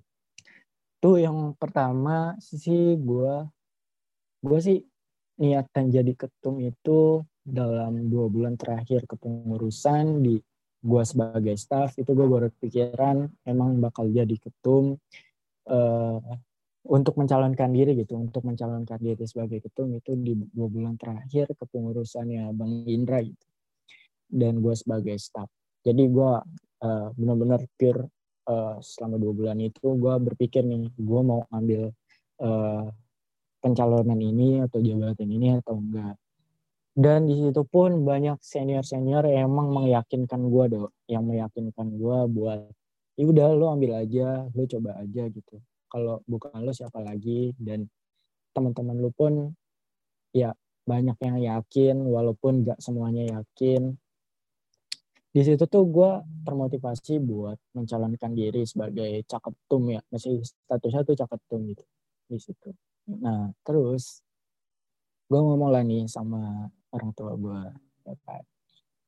[0.99, 3.47] Tuh yang pertama sih gue
[4.41, 4.79] gue sih
[5.41, 10.37] niatan jadi ketum itu dalam dua bulan terakhir kepengurusan di
[10.81, 14.97] gue sebagai staff itu gue baru pikiran emang bakal jadi ketum
[15.69, 16.19] uh,
[16.89, 22.49] untuk mencalonkan diri gitu, untuk mencalonkan diri sebagai ketum itu di dua bulan terakhir kepengurusannya
[22.57, 23.45] Bang Indra gitu.
[24.25, 25.45] Dan gue sebagai staff.
[25.85, 26.31] Jadi gue
[26.81, 28.09] uh, benar-benar pure
[28.49, 31.93] uh, selama dua bulan itu gue berpikir nih, gue mau ambil
[32.41, 32.89] uh,
[33.61, 36.17] pencalonan ini atau jabatan ini atau enggak.
[36.91, 42.67] Dan di situ pun banyak senior-senior yang emang meyakinkan gue dong, yang meyakinkan gue buat,
[43.15, 45.55] ya udah lo ambil aja, lo coba aja gitu.
[45.87, 47.55] Kalau bukan lo siapa lagi?
[47.55, 47.87] Dan
[48.51, 49.55] teman-teman lu pun
[50.35, 50.51] ya
[50.83, 53.95] banyak yang yakin walaupun gak semuanya yakin.
[55.31, 56.11] Di situ tuh gue
[56.43, 60.03] termotivasi buat mencalonkan diri sebagai caketum ya.
[60.11, 61.87] Masih statusnya tuh caketum gitu
[62.27, 62.75] di situ
[63.07, 64.21] nah terus
[65.31, 67.61] gue ngomong lah nih sama orang tua gue
[68.03, 68.43] ya kan.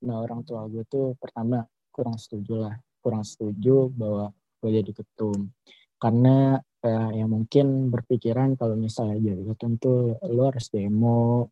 [0.08, 2.76] Nah orang tua gue tuh pertama kurang setuju lah.
[3.04, 4.32] Kurang setuju bahwa
[4.64, 5.52] gue jadi ketum.
[6.00, 11.52] Karena eh, yang mungkin berpikiran kalau misalnya jadi ketum tuh lo harus demo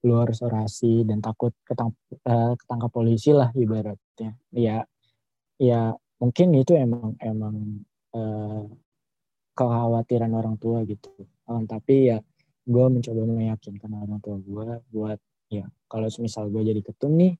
[0.00, 1.92] lu harus orasi dan takut ketang,
[2.24, 4.32] uh, ketangkap polisi lah ibaratnya.
[4.48, 4.80] Ya
[5.60, 7.84] ya mungkin itu emang emang
[8.16, 8.64] uh,
[9.52, 11.12] kekhawatiran orang tua gitu
[11.50, 12.18] um, tapi ya
[12.70, 15.18] gue mencoba meyakinkan orang tua gue buat
[15.50, 17.34] ya kalau misal gue jadi ketum nih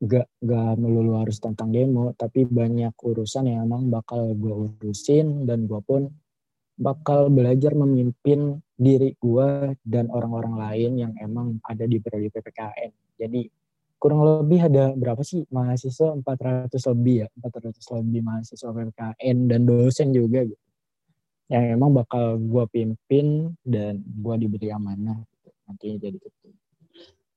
[0.00, 5.68] gak gak melulu harus tentang demo tapi banyak urusan yang emang bakal gue urusin dan
[5.68, 6.08] gue pun
[6.76, 12.92] bakal belajar memimpin diri gue dan orang-orang lain yang emang ada di periode PPKN.
[13.16, 13.48] Jadi
[13.96, 20.12] kurang lebih ada berapa sih mahasiswa 400 lebih ya 400 lebih mahasiswa PPKN dan dosen
[20.12, 20.65] juga gitu
[21.46, 26.54] yang emang bakal gue pimpin dan gue diberi amanah gitu, nantinya jadi ketua.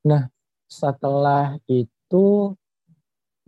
[0.09, 0.23] Nah
[0.69, 2.53] setelah itu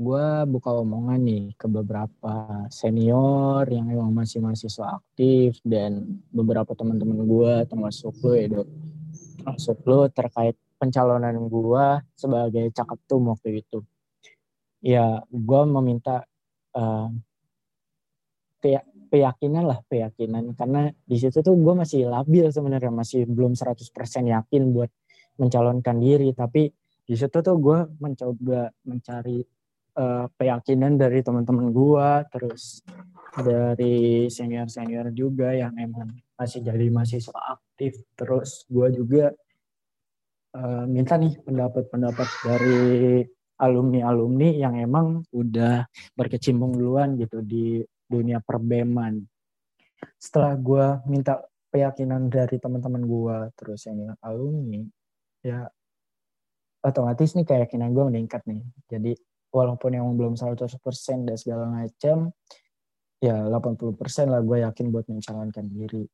[0.02, 7.22] gue buka omongan nih ke beberapa senior yang emang masih mahasiswa aktif dan beberapa teman-teman
[7.22, 8.68] gue termasuk lo ya dok
[9.38, 11.86] termasuk lo terkait pencalonan gue
[12.18, 13.86] sebagai caketum waktu itu
[14.82, 16.26] ya gue meminta
[16.74, 17.14] uh,
[19.12, 20.56] keyakinan lah keyakinan.
[20.56, 23.84] Karena di situ tuh gue masih labil sebenarnya masih belum 100%
[24.32, 24.90] yakin buat
[25.36, 26.32] mencalonkan diri.
[26.32, 26.72] Tapi
[27.04, 29.44] di situ tuh gue mencoba mencari
[29.98, 32.84] uh, keyakinan dari teman-teman gua terus
[33.32, 37.96] dari senior-senior juga yang emang masih jadi mahasiswa aktif.
[38.16, 39.32] Terus gua juga
[40.56, 42.82] uh, minta nih pendapat-pendapat dari
[43.62, 45.86] alumni-alumni yang emang udah
[46.18, 49.24] berkecimpung duluan gitu di dunia perbeman
[50.20, 51.40] setelah gua minta
[51.72, 54.84] keyakinan dari teman-teman gua terus yang alumni
[55.40, 55.72] ya
[56.84, 59.14] otomatis nih keyakinan gue meningkat nih jadi
[59.54, 60.82] walaupun yang belum 100%
[61.28, 62.34] dan segala macam
[63.22, 66.10] ya 80% lah gue yakin buat mencalonkan diri.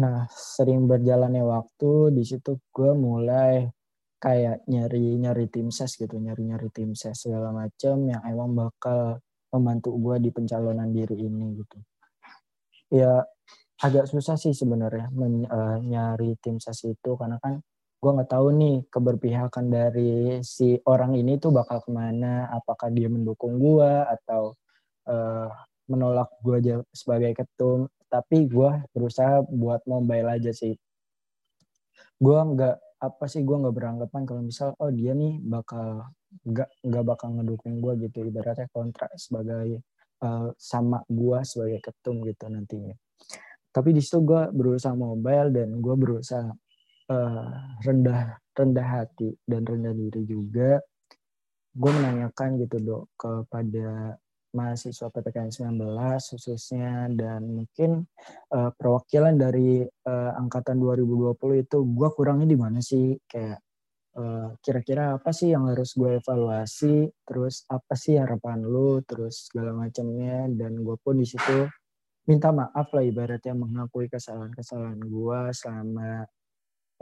[0.00, 3.68] Nah, sering berjalannya waktu di situ gue mulai
[4.16, 10.16] kayak nyari-nyari tim ses gitu, nyari-nyari tim ses segala macam yang emang bakal membantu gue
[10.22, 11.78] di pencalonan diri ini gitu.
[12.90, 13.22] Ya
[13.80, 15.08] agak susah sih sebenarnya
[15.48, 17.62] uh, nyari tim ses itu karena kan
[18.00, 23.12] gue nggak tahu nih keberpihakan dari si orang ini tuh bakal ke mana apakah dia
[23.12, 24.56] mendukung gue atau
[25.08, 25.48] uh,
[25.88, 30.76] menolak gue sebagai ketum tapi gue berusaha buat mobile aja sih
[32.20, 36.04] gue nggak apa sih gue nggak beranggapan kalau misal oh dia nih bakal
[36.46, 38.26] nggak nggak bakal ngedukung gue gitu.
[38.26, 39.82] Ibaratnya kontrak sebagai
[40.24, 42.94] uh, sama gue sebagai ketum gitu nantinya.
[43.70, 46.50] Tapi di situ gue berusaha mobile dan gue berusaha
[47.10, 47.54] uh,
[47.86, 50.82] rendah rendah hati dan rendah diri juga.
[51.70, 54.18] Gue menanyakan gitu dok kepada
[54.50, 58.10] mahasiswa PPKN 19 khususnya dan mungkin
[58.50, 63.14] uh, perwakilan dari uh, angkatan 2020 itu gue kurangnya di mana sih?
[63.30, 63.62] Kayak
[64.60, 67.08] kira-kira uh, apa sih yang harus gue evaluasi?
[67.26, 69.00] Terus apa sih harapan lu?
[69.04, 70.46] Terus segala macamnya.
[70.50, 71.66] Dan gue pun di situ
[72.28, 76.10] minta maaf lah ibaratnya mengakui kesalahan-kesalahan gue selama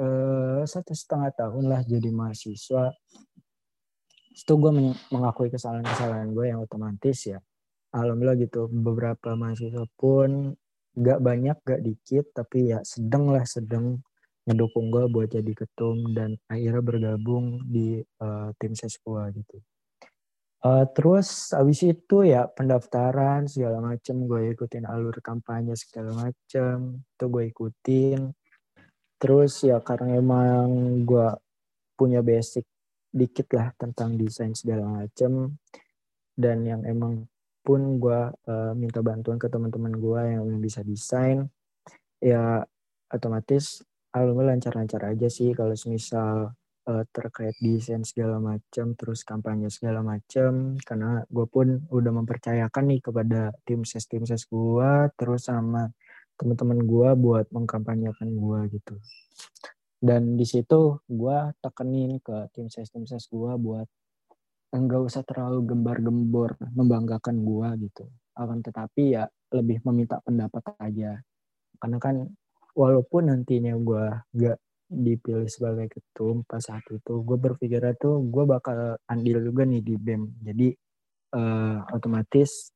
[0.00, 2.94] uh, satu setengah tahun lah jadi mahasiswa.
[4.32, 4.72] Itu gue
[5.10, 7.38] mengakui kesalahan-kesalahan gue yang otomatis ya.
[7.92, 10.52] Alhamdulillah gitu beberapa mahasiswa pun
[10.98, 14.02] gak banyak gak dikit tapi ya sedang lah sedang
[14.48, 19.60] mendukung gue buat jadi ketum dan akhirnya bergabung di uh, tim seskuah gitu.
[20.58, 27.24] Uh, terus abis itu ya pendaftaran segala macem gue ikutin alur kampanye segala macem itu
[27.28, 28.20] gue ikutin.
[29.20, 30.66] Terus ya karena emang
[31.04, 31.28] gue
[31.94, 32.64] punya basic
[33.12, 35.58] dikit lah tentang desain segala macem
[36.38, 37.26] dan yang emang
[37.66, 41.44] pun gue uh, minta bantuan ke teman-teman gue yang bisa desain
[42.22, 42.64] ya
[43.12, 46.56] otomatis alhamdulillah lancar-lancar aja sih kalau misal
[46.88, 53.00] uh, terkait desain segala macam terus kampanye segala macam karena gue pun udah mempercayakan nih
[53.04, 54.90] kepada tim ses tim ses gue
[55.20, 55.92] terus sama
[56.38, 58.94] teman-teman gue buat mengkampanyekan gue gitu.
[59.98, 63.90] Dan di situ gue tekenin ke tim ses tim ses gue buat
[64.70, 68.06] enggak usah terlalu gembar-gembor membanggakan gue gitu.
[68.38, 71.18] Akan tetapi ya lebih meminta pendapat aja.
[71.82, 72.16] Karena kan
[72.76, 74.04] walaupun nantinya gue
[74.36, 79.84] gak dipilih sebagai ketum pas saat itu gue berpikir tuh gue bakal andil juga nih
[79.84, 80.32] di bem.
[80.40, 80.72] Jadi
[81.36, 82.72] uh, otomatis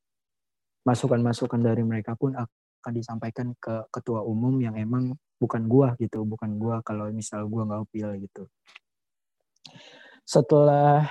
[0.83, 6.59] masukan-masukan dari mereka pun akan disampaikan ke ketua umum yang emang bukan gua gitu bukan
[6.59, 8.43] gua kalau misal gua nggak upil gitu.
[10.23, 11.07] Setelah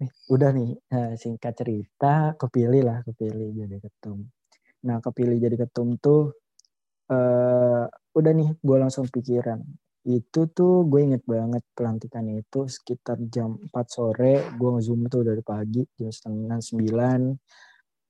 [0.00, 4.28] nih, udah nih eh, singkat cerita kepilih lah kepilih jadi ketum.
[4.84, 6.36] Nah kepilih jadi ketum tuh
[7.12, 9.60] eh udah nih gue langsung pikiran.
[10.04, 14.34] Itu tuh gue inget banget pelantikannya itu sekitar jam 4 sore.
[14.56, 17.20] Gue ngezoom tuh dari pagi jam setengah sembilan.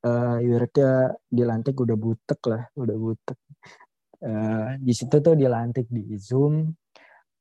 [0.04, 3.38] Uh, ibaratnya dilantik udah butek lah udah butek.
[4.20, 6.68] Uh, di situ tuh dilantik di zoom.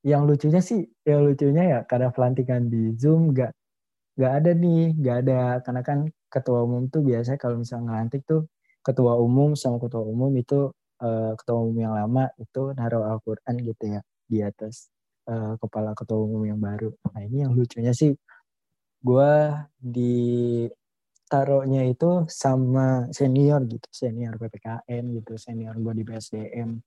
[0.03, 3.51] Yang lucunya sih yang lucunya ya karena pelantikan di zoom gak
[4.19, 5.39] gak ada nih gak ada.
[5.65, 5.99] Karena kan
[6.31, 8.47] ketua umum tuh biasanya kalau misalnya ngelantik tuh
[8.85, 10.71] ketua umum sama ketua umum itu
[11.03, 14.87] uh, ketua umum yang lama itu naruh Al-Quran gitu ya di atas
[15.27, 16.95] uh, kepala ketua umum yang baru.
[17.11, 18.15] Nah ini yang lucunya sih
[19.03, 19.31] gue
[19.75, 20.15] di
[21.27, 26.79] taruhnya itu sama senior gitu, senior PPKN gitu, senior gue di PSDM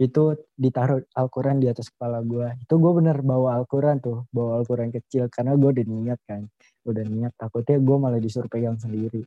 [0.00, 2.56] itu ditaruh Al-Quran di atas kepala gue.
[2.64, 6.48] Itu gue bener bawa Al-Quran tuh, bawa Al-Quran kecil karena gue udah niat kan,
[6.88, 9.20] udah niat takutnya gue malah disuruh pegang sendiri.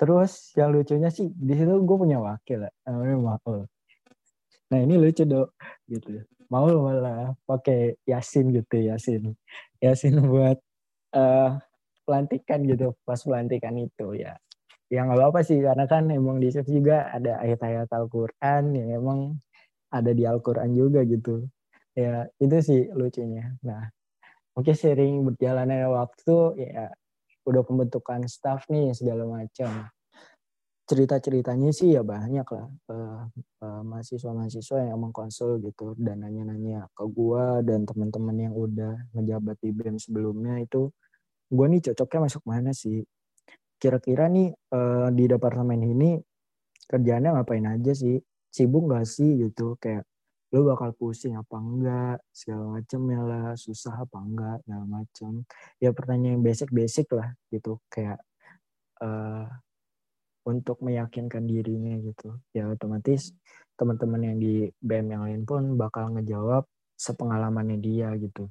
[0.00, 3.68] Terus yang lucunya sih di situ gue punya wakil, namanya Maul.
[4.72, 5.52] Nah ini lucu dok,
[5.92, 6.24] gitu.
[6.48, 9.36] Mau malah pakai Yasin gitu Yasin.
[9.76, 10.56] Yasin buat
[11.12, 11.60] uh,
[12.08, 12.96] pelantikan gitu.
[13.04, 14.40] Pas pelantikan itu ya.
[14.88, 19.20] Yang nggak apa-apa sih karena kan emang di situ juga ada ayat-ayat Al-Quran yang emang
[19.92, 21.44] ada di Al-Quran juga gitu.
[21.92, 23.52] Ya itu sih lucunya.
[23.62, 23.92] Nah
[24.56, 26.90] mungkin sering berjalannya waktu ya
[27.46, 29.88] udah pembentukan staff nih segala macam.
[30.90, 32.66] Cerita-ceritanya sih ya banyak lah.
[32.90, 33.22] Uh,
[33.62, 39.56] uh, mahasiswa-mahasiswa yang emang konsul gitu dan nanya-nanya ke gua dan teman-teman yang udah ngejabat
[39.62, 40.90] di BEM sebelumnya itu
[41.46, 43.06] gua nih cocoknya masuk mana sih?
[43.78, 46.18] Kira-kira nih uh, di departemen ini
[46.90, 48.18] kerjanya ngapain aja sih?
[48.50, 49.78] Sibuk gak sih gitu?
[49.78, 50.09] Kayak
[50.50, 55.32] lu bakal pusing apa enggak segala macem ya lah susah apa enggak segala macem.
[55.78, 57.78] Ya pertanyaan basic-basic lah gitu.
[57.86, 58.18] Kayak
[58.98, 59.46] uh,
[60.46, 62.34] untuk meyakinkan dirinya gitu.
[62.50, 63.30] Ya otomatis
[63.78, 66.66] teman-teman yang di BM yang lain pun bakal ngejawab
[66.98, 68.50] sepengalamannya dia gitu.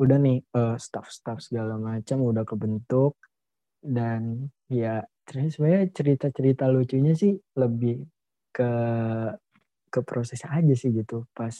[0.00, 3.20] Udah nih uh, staff-staff segala macam udah kebentuk
[3.84, 8.02] dan ya terus sebenarnya cerita-cerita lucunya sih lebih
[8.50, 8.70] ke
[9.96, 11.24] ke proses aja sih gitu.
[11.32, 11.56] Pas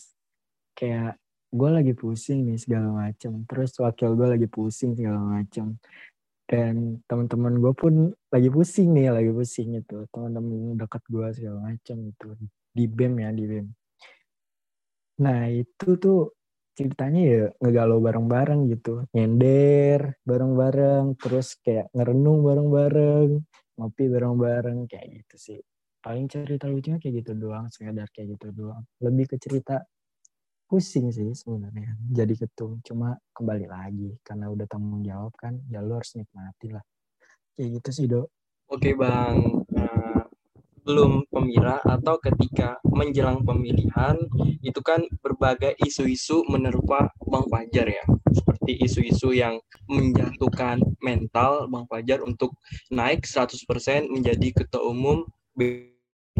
[0.76, 1.16] kayak
[1.56, 5.80] gue lagi pusing nih segala macam terus wakil gue lagi pusing segala macam
[6.46, 7.94] dan teman-teman gue pun
[8.30, 12.28] lagi pusing nih lagi pusing itu teman-teman dekat gue segala macam itu
[12.76, 13.66] di bem ya di bem.
[15.24, 16.36] Nah itu tuh
[16.76, 19.08] ceritanya ya ngegalau bareng-bareng gitu.
[19.16, 23.30] Nyender bareng-bareng terus kayak ngerenung bareng-bareng
[23.80, 25.60] ngopi bareng-bareng kayak gitu sih
[26.06, 28.86] paling cerita lucunya kayak gitu doang sekedar kayak gitu doang.
[29.02, 29.82] Lebih ke cerita
[30.70, 32.78] pusing sih sebenarnya jadi ketum.
[32.86, 36.84] Cuma kembali lagi karena udah tanggung jawab kan ya lu harus nikmati lah.
[37.58, 38.30] Kayak gitu sih dok.
[38.70, 39.66] Oke bang.
[39.74, 40.30] Nah,
[40.86, 44.14] belum pemira atau ketika menjelang pemilihan
[44.62, 48.06] itu kan berbagai isu-isu menerpa bang Fajar ya.
[48.30, 49.58] Seperti isu-isu yang
[49.90, 52.54] menjatuhkan mental bang Fajar untuk
[52.94, 55.26] naik 100% menjadi ketua umum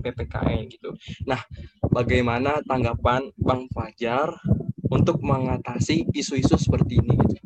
[0.07, 0.95] PPKN gitu.
[1.27, 1.43] Nah,
[1.91, 4.31] bagaimana tanggapan Bang Fajar
[4.87, 7.43] untuk mengatasi isu-isu seperti ini gitu?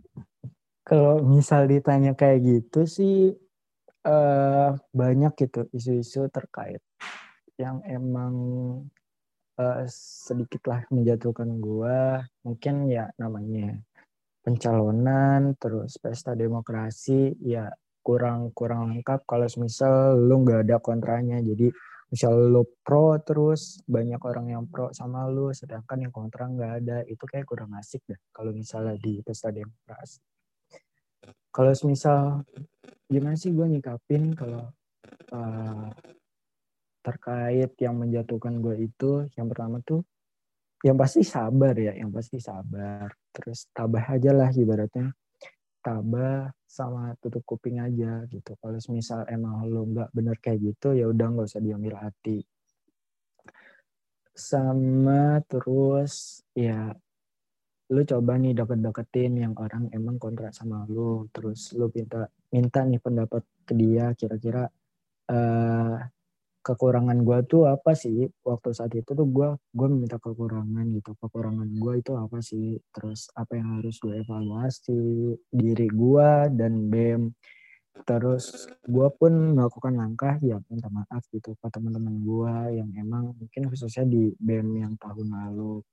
[0.85, 3.33] Kalau misal ditanya kayak gitu sih
[4.05, 6.83] uh, banyak gitu isu-isu terkait
[7.61, 8.35] yang emang
[9.61, 13.77] uh, sedikit lah menjatuhkan gua mungkin ya namanya
[14.41, 17.69] pencalonan terus pesta demokrasi ya
[18.01, 21.69] kurang kurang lengkap kalau misal lu nggak ada kontranya jadi
[22.11, 26.99] misal lo pro terus banyak orang yang pro sama lo sedangkan yang kontra nggak ada
[27.07, 30.19] itu kayak kurang asik deh kalau misalnya di pesta demokrasi
[31.55, 32.43] kalau misal
[33.07, 34.71] gimana sih gue nyikapin kalau
[35.35, 35.89] uh,
[37.01, 40.05] terkait yang menjatuhkan gue itu yang pertama tuh
[40.81, 43.13] yang pasti sabar ya yang pasti sabar.
[43.31, 45.13] Terus tabah aja lah ibaratnya
[45.81, 48.55] tabah sama tutup kuping aja gitu.
[48.61, 52.45] Kalau misal emang lo nggak bener kayak gitu ya udah nggak usah diambil hati.
[54.37, 56.95] Sama terus ya
[57.91, 63.03] lu coba nih deket-deketin yang orang emang kontrak sama lu terus lu minta minta nih
[63.03, 64.71] pendapat ke dia kira-kira
[65.27, 65.99] uh,
[66.61, 68.29] kekurangan gue tuh apa sih?
[68.45, 71.17] Waktu saat itu tuh gue gue minta kekurangan gitu.
[71.17, 72.77] Kekurangan gue itu apa sih?
[72.93, 75.03] Terus apa yang harus gue evaluasi
[75.51, 77.33] diri gue dan bem
[78.09, 83.69] terus gue pun melakukan langkah ya minta maaf gitu ke teman-teman gue yang emang mungkin
[83.69, 85.85] khususnya di BEM yang tahun lalu.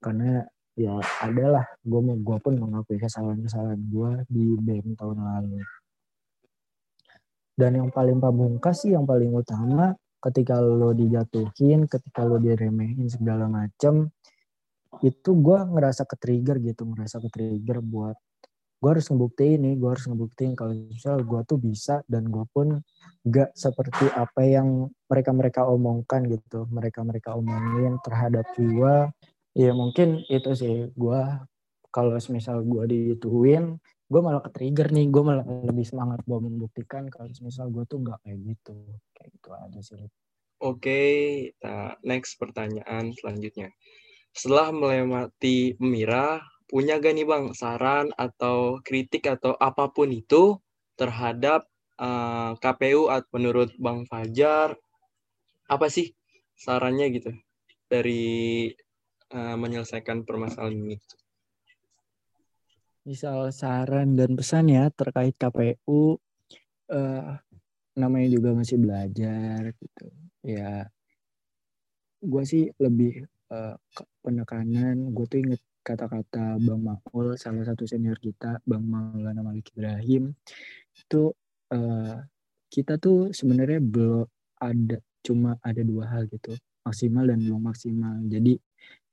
[0.00, 0.44] Karena
[0.76, 5.64] ya adalah gue gue pun mengakui kesalahan-kesalahan gue di BEM tahun lalu
[7.60, 9.92] dan yang paling pamungkas sih yang paling utama
[10.24, 14.08] ketika lo dijatuhin ketika lo diremehin segala macem
[15.04, 18.16] itu gue ngerasa ke trigger gitu ngerasa ke trigger buat
[18.80, 22.80] gue harus ngebuktiin nih gue harus ngebuktiin kalau misal gue tuh bisa dan gue pun
[23.28, 28.94] gak seperti apa yang mereka mereka omongkan gitu mereka mereka omongin terhadap gue
[29.52, 31.20] ya mungkin itu sih gue
[31.92, 33.76] kalau misal gue dituin
[34.10, 38.02] gue malah ke trigger nih gue malah lebih semangat gue membuktikan kalau misal gue tuh
[38.02, 38.74] nggak kayak gitu
[39.14, 40.10] kayak gitu aja sih
[40.60, 41.00] Oke,
[41.64, 43.72] nah next pertanyaan selanjutnya.
[44.36, 46.36] Setelah melewati Mira,
[46.68, 50.60] punya gak nih Bang saran atau kritik atau apa pun itu
[51.00, 51.64] terhadap
[51.96, 54.76] uh, eh, KPU menurut Bang Fajar
[55.64, 56.12] apa sih
[56.60, 57.32] sarannya gitu
[57.88, 58.68] dari
[59.32, 60.96] uh, menyelesaikan permasalahan ini?
[63.10, 66.14] Misal saran dan pesan ya terkait KPU uh,
[66.94, 67.34] eh,
[67.98, 70.06] namanya juga masih belajar gitu.
[70.46, 70.86] Ya
[72.22, 73.74] gue sih lebih uh,
[74.22, 80.30] penekanan gue tuh inget kata-kata Bang Maul salah satu senior kita Bang Maulana Malik Ibrahim.
[80.94, 81.34] Itu
[81.74, 82.14] uh,
[82.70, 84.22] kita tuh sebenarnya belum
[84.62, 86.54] ada cuma ada dua hal gitu
[86.86, 88.22] maksimal dan belum maksimal.
[88.30, 88.54] Jadi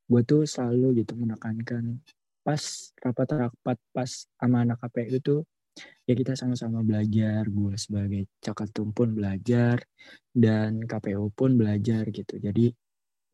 [0.05, 1.97] gue tuh selalu gitu menekankan
[2.47, 2.63] pas
[3.03, 4.07] rapat-rapat pas
[4.39, 5.35] sama anak KPU itu
[6.07, 9.83] ya kita sama-sama belajar gue sebagai cakatum pun belajar
[10.31, 12.39] dan KPU pun belajar gitu.
[12.39, 12.71] Jadi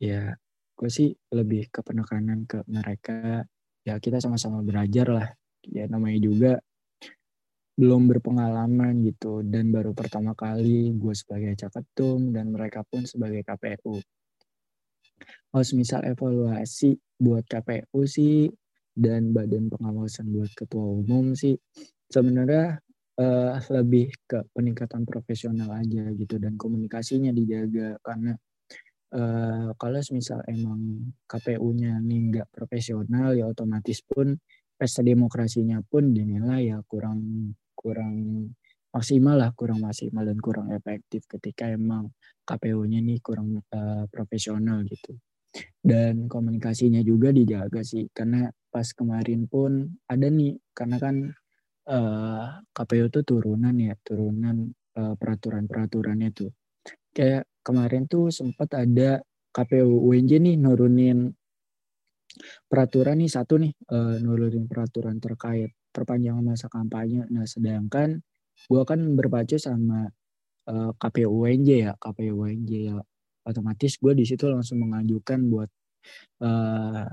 [0.01, 0.33] ya
[0.73, 3.45] gue sih lebih ke penekanan ke mereka.
[3.85, 5.29] Ya kita sama-sama belajar lah.
[5.69, 6.53] Ya namanya juga
[7.77, 9.45] belum berpengalaman gitu.
[9.45, 14.01] Dan baru pertama kali gue sebagai caketum dan mereka pun sebagai KPU.
[15.53, 18.49] Kalau misal evaluasi buat KPU sih
[18.93, 21.57] dan badan pengawasan buat ketua umum sih.
[22.07, 22.77] Sebenarnya
[23.19, 28.33] uh, lebih ke peningkatan profesional aja gitu dan komunikasinya dijaga karena
[29.13, 34.33] uh, kalau misal emang KPU-nya nih nggak profesional ya otomatis pun
[34.73, 38.49] pesta demokrasinya pun dinilai ya kurang kurang
[38.93, 42.13] maksimal lah kurang maksimal dan kurang efektif ketika emang
[42.45, 45.17] KPU-nya nih kurang uh, profesional gitu
[45.83, 51.15] dan komunikasinya juga dijaga sih karena pas kemarin pun ada nih karena kan
[51.89, 56.51] uh, eh, KPU tuh turunan ya, turunan uh, peraturan-peraturannya tuh.
[57.13, 59.21] Kayak kemarin tuh sempat ada
[59.53, 61.29] KPU UNJ nih nurunin
[62.65, 67.29] peraturan nih satu nih uh, nurunin peraturan terkait perpanjangan masa kampanye.
[67.29, 68.17] Nah sedangkan
[68.65, 70.09] gua kan berpacu sama
[70.65, 72.97] uh, KPU UNJ ya, KPU UNJ ya
[73.43, 75.69] otomatis gue di situ langsung mengajukan buat
[76.43, 77.07] uh,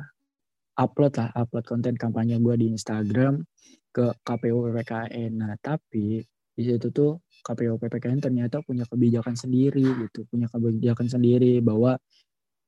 [0.80, 3.44] upload lah, upload konten kampanye gue di Instagram
[3.90, 5.30] ke KPU PPKN.
[5.36, 6.22] Nah, tapi
[6.54, 11.96] di situ tuh KPU PPKN ternyata punya kebijakan sendiri gitu, punya kebijakan sendiri bahwa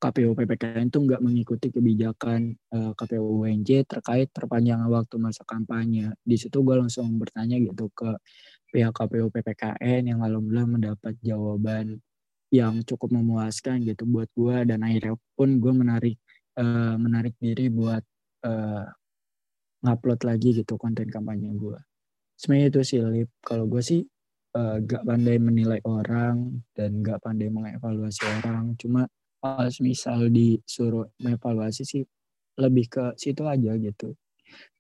[0.03, 6.11] KPU PPKN itu nggak mengikuti kebijakan uh, eh, KPU UNJ terkait perpanjangan waktu masa kampanye.
[6.27, 8.19] Di situ gue langsung bertanya gitu ke
[8.75, 12.03] pihak KPU PPKN yang alhamdulillah mendapat jawaban
[12.53, 16.21] yang cukup memuaskan gitu buat gue dan akhirnya pun gue menarik
[16.61, 18.05] uh, menarik diri buat
[18.45, 18.85] uh,
[19.83, 21.81] ngupload lagi gitu konten kampanye gue.
[22.37, 23.33] Sebenarnya itu sih Lip.
[23.41, 24.05] Kalau gue sih
[24.53, 28.77] uh, gak pandai menilai orang dan gak pandai mengevaluasi orang.
[28.77, 29.09] Cuma
[29.41, 32.05] kalau misal disuruh mengevaluasi sih
[32.61, 34.13] lebih ke situ aja gitu.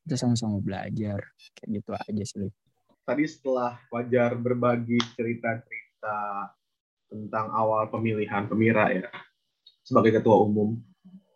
[0.04, 1.24] Kita sama-sama belajar.
[1.56, 2.54] Kayak gitu aja sih Lip.
[3.02, 6.14] Tadi setelah Wajar berbagi cerita-cerita
[7.12, 9.08] tentang awal pemilihan pemira ya
[9.84, 10.80] sebagai ketua umum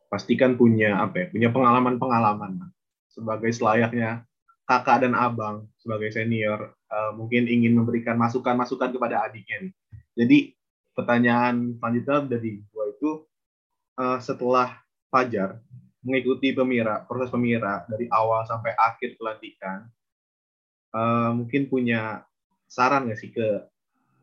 [0.08, 2.72] pastikan punya apa ya punya pengalaman-pengalaman
[3.12, 4.24] sebagai selayaknya
[4.64, 9.74] kakak dan abang sebagai senior uh, mungkin ingin memberikan masukan-masukan kepada adiknya nih.
[10.16, 10.38] Jadi
[10.96, 13.10] pertanyaan selanjutnya dari gua itu
[14.00, 15.62] uh, setelah Fajar
[16.02, 19.86] mengikuti pemira proses pemira dari awal sampai akhir pelantikan
[20.94, 22.26] uh, mungkin punya
[22.66, 23.62] saran nggak sih ke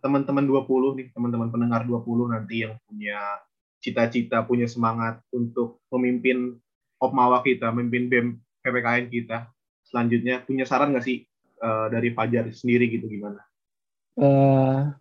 [0.04, 3.40] teman-teman 20 nih teman-teman pendengar 20 nanti yang punya
[3.80, 6.60] cita-cita punya semangat untuk memimpin
[7.00, 8.28] Opmawa kita memimpin BEM
[8.64, 9.48] PPKN kita
[9.88, 11.24] selanjutnya punya saran nggak sih
[11.64, 13.44] uh, dari Fajar sendiri gitu gimana?
[14.16, 14.92] Uh,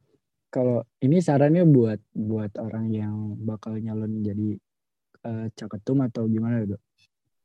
[0.51, 4.59] kalau ini sarannya buat buat orang yang bakal nyalon jadi
[5.27, 6.83] uh, caketum atau gimana dok?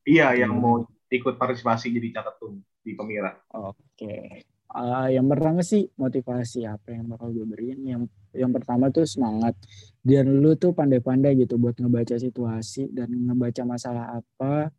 [0.08, 3.36] Iya, yang mau ikut partisipasi jadi caketum di Pemira.
[3.54, 3.76] Oke.
[4.00, 4.57] Okay.
[4.68, 7.80] Uh, yang pertama sih motivasi apa yang bakal gue beriin.
[7.88, 8.02] Yang
[8.36, 9.56] yang pertama tuh semangat.
[10.04, 14.72] Dan lu tuh pandai-pandai gitu buat ngebaca situasi dan ngebaca masalah apa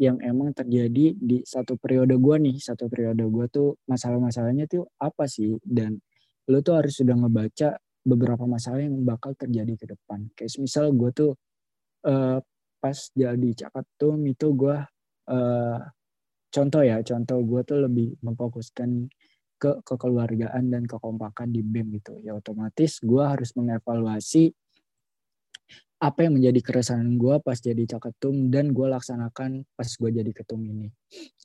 [0.00, 2.56] yang emang terjadi di satu periode gue nih.
[2.62, 5.58] Satu periode gue tuh masalah-masalahnya tuh apa sih?
[5.62, 5.98] Dan
[6.50, 10.26] lu tuh harus sudah ngebaca beberapa masalah yang bakal terjadi ke depan.
[10.34, 11.32] Kayak misal gue tuh
[12.06, 12.38] uh,
[12.82, 14.76] pas jadi cakatum itu gue
[15.30, 15.78] uh,
[16.50, 19.06] contoh ya, contoh gue tuh lebih memfokuskan
[19.62, 22.18] ke kekeluargaan dan kekompakan di BEM gitu.
[22.18, 24.50] Ya otomatis gue harus mengevaluasi
[26.02, 30.66] apa yang menjadi keresahan gue pas jadi caketum dan gue laksanakan pas gue jadi ketum
[30.66, 30.90] ini.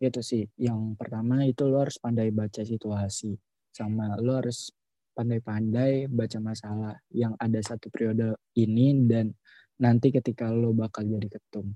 [0.01, 0.49] Itu sih.
[0.57, 3.37] Yang pertama itu lo harus pandai baca situasi.
[3.69, 4.73] Sama lo harus
[5.13, 9.29] pandai-pandai baca masalah yang ada satu periode ini dan
[9.77, 11.69] nanti ketika lo bakal jadi ketum.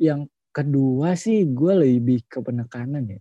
[0.00, 3.20] Yang kedua sih gue lebih ke penekanan ya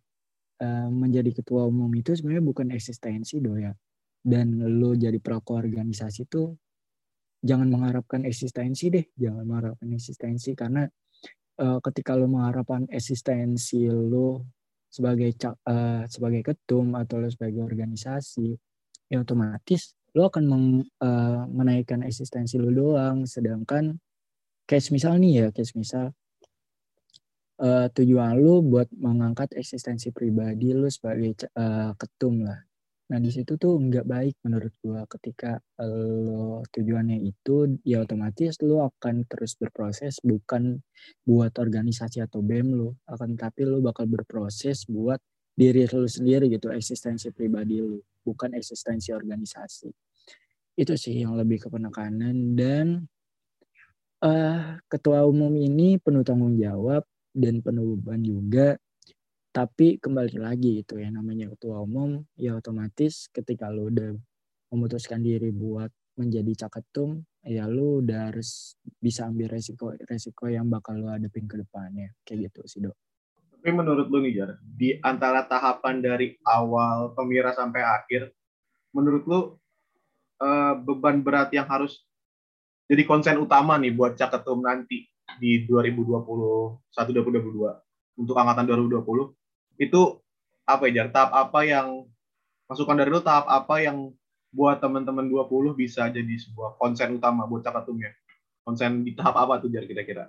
[0.55, 3.75] Eh, menjadi ketua umum itu sebenarnya bukan eksistensi do ya.
[4.23, 6.55] Dan lo jadi perokok organisasi itu
[7.43, 9.03] jangan mengharapkan eksistensi deh.
[9.19, 10.87] Jangan mengharapkan eksistensi karena
[11.59, 14.47] uh, ketika lo mengharapkan eksistensi lo
[14.87, 15.35] sebagai
[15.67, 18.55] uh, sebagai ketum atau lo sebagai organisasi
[19.11, 20.65] ya otomatis lo akan meng,
[21.03, 23.27] uh, menaikkan eksistensi lo doang.
[23.27, 23.99] Sedangkan
[24.63, 26.15] case misal nih ya case misal
[27.61, 32.59] uh, tujuan lu buat mengangkat eksistensi pribadi lu sebagai uh, ketum lah.
[33.05, 38.81] Nah di situ tuh nggak baik menurut gua ketika lo tujuannya itu ya otomatis lu
[38.81, 40.81] akan terus berproses bukan
[41.21, 45.21] buat organisasi atau BEM lu akan tapi lu bakal berproses buat
[45.53, 49.93] diri lu sendiri gitu eksistensi pribadi lu bukan eksistensi organisasi
[50.75, 53.05] itu sih yang lebih ke penekanan dan
[54.25, 57.05] uh, ketua umum ini penuh tanggung jawab
[57.36, 58.79] dan penuh juga.
[59.51, 64.11] Tapi kembali lagi itu ya namanya ketua umum ya otomatis ketika lu udah
[64.71, 65.88] memutuskan diri buat
[66.19, 71.59] menjadi caketum ya lu udah harus bisa ambil resiko resiko yang bakal lu hadapin ke
[71.59, 72.11] depannya.
[72.27, 72.95] Kayak gitu sih dok.
[73.51, 78.29] Tapi menurut lu nih Jar, di antara tahapan dari awal pemira sampai akhir,
[78.91, 79.39] menurut lu
[80.43, 82.03] uh, beban berat yang harus
[82.86, 85.09] jadi konsen utama nih buat caketum nanti
[85.41, 90.01] di 2021 2022 untuk angkatan 2020 itu
[90.65, 92.07] apa ya tahap apa yang
[92.65, 94.13] masukan dari lu tahap apa yang
[94.55, 98.15] buat teman-teman 20 bisa jadi sebuah konsen utama buat cakatumnya
[98.65, 100.26] konsen di tahap apa tuh Jar kira-kira?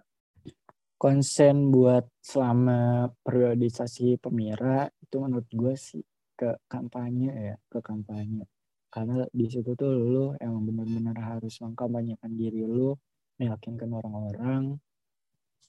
[1.00, 6.04] Konsen buat selama periodisasi pemira itu menurut gue sih
[6.36, 8.44] ke kampanye ya ke kampanye.
[8.92, 12.96] Karena di situ tuh lu emang benar-benar harus mengkampanyekan diri lu
[13.36, 14.80] meyakinkan orang-orang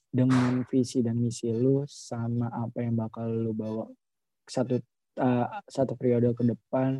[0.08, 3.84] dengan visi dan misi lu sama apa yang bakal lu bawa
[4.48, 4.80] satu
[5.20, 6.96] uh, satu periode ke depan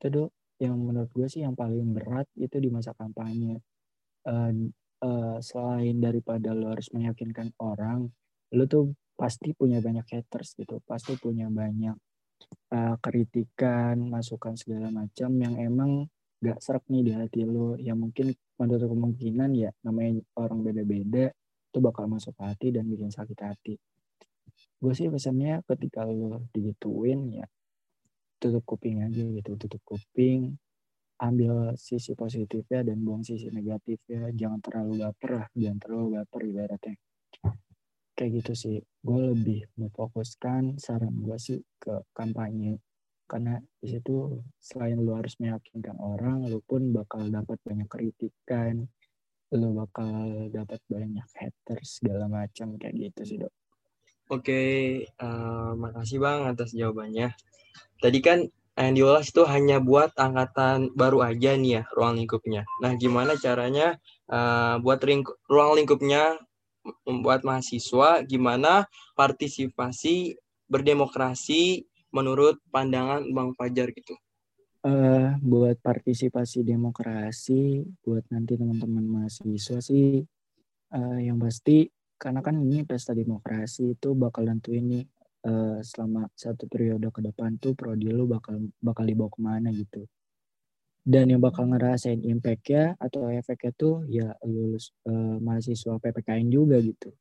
[0.00, 0.28] itu tuh
[0.58, 3.62] yang menurut gue sih yang paling berat itu di masa kampanye.
[4.26, 4.70] Uh,
[5.04, 8.10] uh, selain daripada lu harus meyakinkan orang
[8.52, 11.94] lu tuh pasti punya banyak haters gitu pasti punya banyak
[12.72, 16.06] uh, kritikan masukan segala macam yang emang
[16.38, 17.74] gak serak nih di hati lu.
[17.78, 18.26] Yang mungkin
[18.58, 21.34] menurut kemungkinan ya namanya orang beda-beda
[21.68, 23.76] itu bakal masuk hati dan bikin sakit hati.
[24.80, 27.46] Gue sih pesannya ketika lo digituin ya
[28.38, 30.54] tutup kuping aja gitu tutup kuping
[31.18, 34.30] ambil sisi positifnya dan buang sisi negatifnya.
[34.32, 36.94] Jangan terlalu baper lah jangan terlalu baper ibaratnya.
[38.14, 38.76] Kayak gitu sih.
[39.02, 42.78] Gue lebih memfokuskan saran gue sih ke kampanye.
[43.28, 48.88] Karena di situ selain lo harus meyakinkan orang lo pun bakal dapat banyak kritikan
[49.56, 53.52] lu bakal dapat banyak haters segala macam kayak gitu sih dok.
[54.28, 54.60] Oke,
[55.24, 57.32] uh, makasih bang atas jawabannya.
[57.96, 58.44] Tadi kan
[58.78, 62.68] yang diolas itu hanya buat angkatan baru aja nih ya ruang lingkupnya.
[62.84, 63.96] Nah, gimana caranya
[64.28, 65.00] uh, buat
[65.48, 66.36] ruang lingkupnya
[67.08, 68.84] membuat mahasiswa, gimana
[69.16, 70.36] partisipasi
[70.68, 74.12] berdemokrasi menurut pandangan Bang Fajar gitu?
[74.88, 80.24] Uh, buat partisipasi demokrasi buat nanti teman-teman mahasiswa sih
[80.96, 81.84] uh, yang pasti
[82.18, 85.04] karena kan ini pesta demokrasi itu bakal nentuin nih
[85.46, 90.02] uh, selama satu periode ke depan tuh prodi lu bakal bakal dibawa ke mana gitu.
[91.08, 97.14] Dan yang bakal ngerasain impact-nya atau efeknya tuh ya lulus uh, mahasiswa PPKN juga gitu.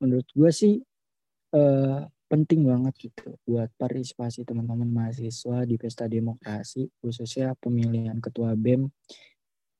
[0.00, 0.80] Menurut gue sih
[1.52, 2.00] uh,
[2.32, 8.88] penting banget gitu buat partisipasi teman-teman mahasiswa di pesta demokrasi khususnya pemilihan ketua BEM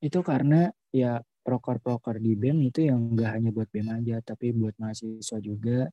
[0.05, 4.76] itu karena ya proker-proker di BEM itu yang enggak hanya buat BEM aja tapi buat
[4.78, 5.90] mahasiswa juga.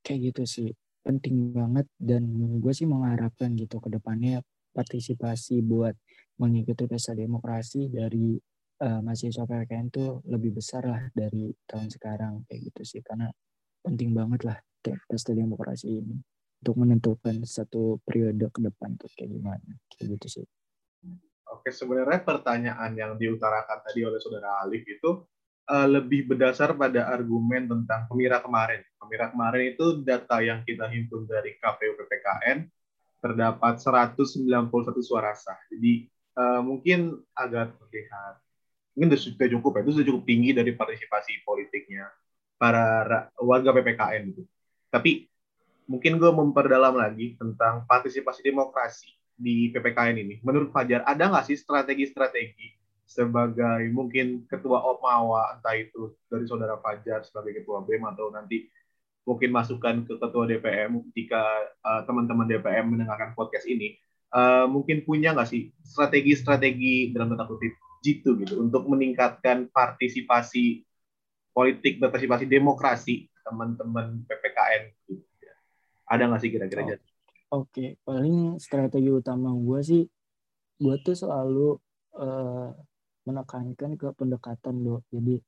[0.00, 0.70] Kayak gitu sih
[1.00, 2.24] penting banget dan
[2.60, 5.96] gue sih mengharapkan gitu ke depannya partisipasi buat
[6.40, 8.36] mengikuti pesta demokrasi dari
[8.84, 13.00] uh, mahasiswa PPKN tuh lebih besar lah dari tahun sekarang kayak gitu sih.
[13.04, 13.28] Karena
[13.84, 16.16] penting banget lah pesta demokrasi ini
[16.60, 20.46] untuk menentukan satu periode ke depan tuh kayak gimana kayak gitu sih.
[21.50, 25.26] Oke, sebenarnya pertanyaan yang diutarakan tadi oleh saudara Alif itu
[25.66, 28.84] uh, lebih berdasar pada argumen tentang pemira kemarin.
[29.00, 32.70] Pemira kemarin itu data yang kita himpun dari KPU PPKN
[33.20, 34.70] terdapat 191
[35.02, 35.58] suara sah.
[35.68, 36.06] Jadi
[36.38, 38.34] uh, mungkin agak terlihat
[38.94, 42.06] mungkin sudah cukup ya, itu sudah cukup tinggi dari partisipasi politiknya
[42.60, 44.44] para warga PPKN itu.
[44.92, 45.24] Tapi
[45.88, 50.34] mungkin gue memperdalam lagi tentang partisipasi demokrasi di PPKN ini.
[50.44, 52.76] Menurut Fajar, ada nggak sih strategi-strategi
[53.08, 58.68] sebagai mungkin ketua OPMAWA, entah itu dari saudara Fajar sebagai ketua BEM atau nanti
[59.24, 61.42] mungkin masukan ke ketua DPM jika
[61.82, 63.98] uh, teman-teman DPM mendengarkan podcast ini,
[64.36, 70.86] uh, mungkin punya nggak sih strategi-strategi dalam tanda kutip jitu gitu untuk meningkatkan partisipasi
[71.50, 75.22] politik, partisipasi demokrasi teman-teman PPKN gitu.
[76.10, 76.82] Ada nggak sih kira-kira?
[76.82, 76.86] Oh.
[76.90, 77.02] Oke,
[77.50, 77.88] okay.
[78.06, 80.02] paling strategi utama gue sih,
[80.78, 81.74] gue tuh selalu
[82.14, 82.70] uh,
[83.26, 85.02] menekankan ke pendekatan lo.
[85.10, 85.38] Jadi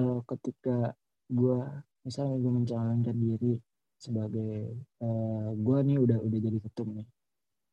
[0.00, 0.96] uh, ketika
[1.28, 1.58] gue
[2.04, 3.60] misalnya gue mencalonkan diri
[4.00, 4.72] sebagai
[5.04, 7.08] uh, gue nih udah udah jadi ketum nih,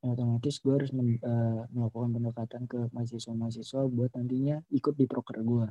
[0.03, 5.67] otomatis gue harus men, uh, melakukan pendekatan ke mahasiswa-mahasiswa buat nantinya ikut di proker gue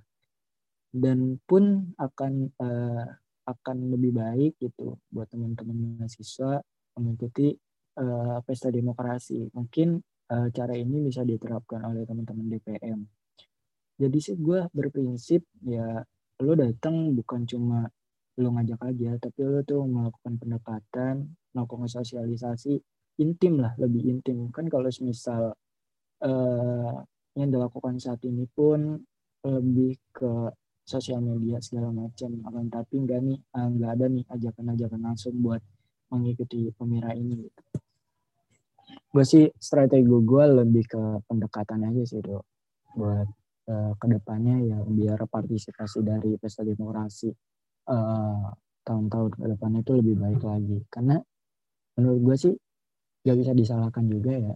[0.90, 3.06] dan pun akan uh,
[3.46, 6.62] akan lebih baik gitu buat teman-teman mahasiswa
[6.98, 7.54] mengikuti
[7.98, 9.50] uh, pesta demokrasi.
[9.54, 9.98] Mungkin
[10.30, 13.00] uh, cara ini bisa diterapkan oleh teman-teman DPM.
[14.00, 16.00] Jadi sih gue berprinsip ya
[16.40, 17.84] lo datang bukan cuma
[18.40, 21.14] lo ngajak aja, tapi lo tuh melakukan pendekatan,
[21.52, 22.80] melakukan sosialisasi
[23.20, 24.48] intim lah, lebih intim.
[24.48, 25.52] Kan kalau misal
[26.24, 26.94] uh,
[27.36, 29.04] yang dilakukan saat ini pun
[29.44, 30.52] lebih ke
[30.90, 35.62] sosial media segala macam akan tapi enggak nih enggak ah, ada nih ajakan-ajakan langsung buat
[36.10, 37.62] mengikuti pemira ini gitu.
[39.14, 42.42] gue sih strategi gue lebih ke pendekatan aja sih dok
[42.98, 43.28] buat
[43.70, 47.30] uh, ke depannya ya biar partisipasi dari pesta demokrasi
[47.86, 48.50] uh,
[48.82, 51.16] tahun-tahun ke depannya itu lebih baik lagi karena
[51.94, 52.54] menurut gue sih
[53.22, 54.54] gak bisa disalahkan juga ya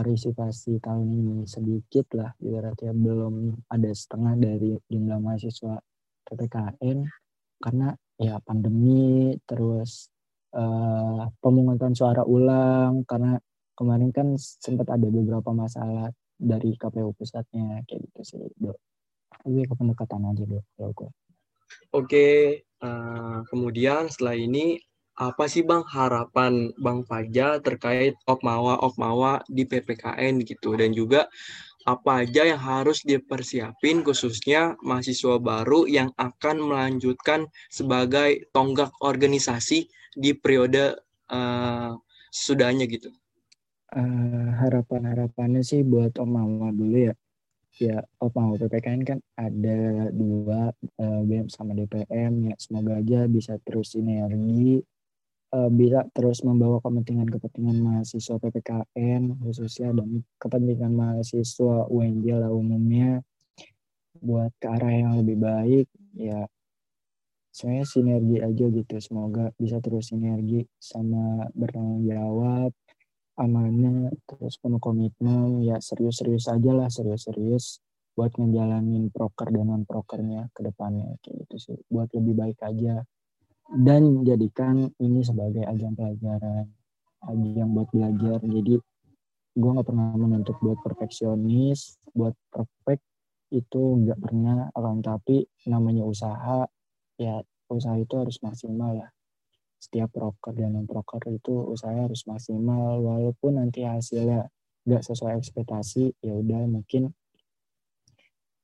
[0.00, 5.76] partisipasi tahun ini sedikit lah ibaratnya belum ada setengah dari jumlah mahasiswa
[6.24, 7.04] PPKN
[7.60, 10.08] karena ya pandemi terus
[10.56, 13.36] uh, pemungutan suara ulang karena
[13.76, 16.08] kemarin kan sempat ada beberapa masalah
[16.40, 18.80] dari KPU pusatnya kayak gitu sih dok.
[19.44, 21.10] Lebih ke pendekatan aja dok kalau gue
[21.94, 22.28] oke
[22.82, 24.78] uh, kemudian setelah ini
[25.20, 31.28] apa sih Bang harapan Bang Fajar terkait Okmawa-Okmawa di PPKN gitu dan juga
[31.84, 40.32] apa aja yang harus dipersiapin khususnya mahasiswa baru yang akan melanjutkan sebagai tonggak organisasi di
[40.32, 40.96] periode
[41.28, 41.92] uh,
[42.32, 43.12] sudahnya gitu.
[43.92, 47.14] Uh, harapan-harapannya sih buat Okmawa dulu ya.
[47.80, 52.56] Ya, Okmawa PPKN kan ada dua uh, BEM sama DPM ya.
[52.60, 54.84] Semoga aja bisa terus sinergi
[55.54, 63.22] uh, bisa terus membawa kepentingan-kepentingan mahasiswa PPKN khususnya dan kepentingan mahasiswa UNJ lah umumnya
[64.20, 65.86] buat ke arah yang lebih baik.
[66.14, 66.46] Ya
[67.50, 68.94] sebenarnya sinergi aja gitu.
[69.02, 72.70] Semoga bisa terus sinergi sama bertanggung jawab
[73.40, 75.64] amanah terus penuh komitmen.
[75.64, 77.82] Ya serius-serius aja lah serius-serius
[78.14, 81.16] buat ngejalanin proker dan non prokernya ke depannya.
[81.24, 81.76] Kayak gitu sih.
[81.88, 83.02] Buat lebih baik aja
[83.70, 86.66] dan jadikan ini sebagai ajang pelajaran
[87.28, 88.38] ajang buat belajar.
[88.42, 88.74] Jadi
[89.50, 92.00] gue nggak pernah menuntut buat perfeksionis.
[92.10, 93.04] Buat perfect
[93.50, 96.66] itu nggak pernah akan tapi namanya usaha
[97.18, 99.08] ya usaha itu harus maksimal ya
[99.80, 102.98] setiap proker dan non proker itu usaha harus maksimal.
[102.98, 104.48] Walaupun nanti hasilnya
[104.88, 107.12] nggak sesuai ekspektasi ya udah mungkin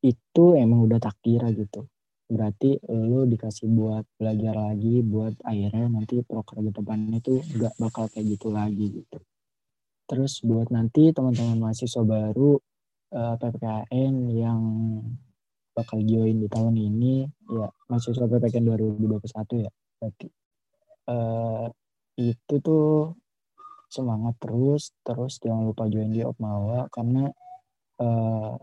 [0.01, 1.89] itu emang udah takdir gitu
[2.27, 8.11] berarti lu dikasih buat belajar lagi buat akhirnya nanti proker ke depan itu gak bakal
[8.11, 9.19] kayak gitu lagi gitu.
[10.07, 12.59] Terus buat nanti teman-teman mahasiswa baru
[13.15, 14.61] uh, eh, PPKN yang
[15.77, 19.71] bakal join di tahun ini ya mahasiswa PPKN 2021 ya
[20.01, 20.29] berarti
[21.13, 21.69] uh,
[22.17, 23.13] itu tuh
[23.93, 27.29] semangat terus terus jangan lupa join di Opmawa karena
[28.01, 28.57] uh,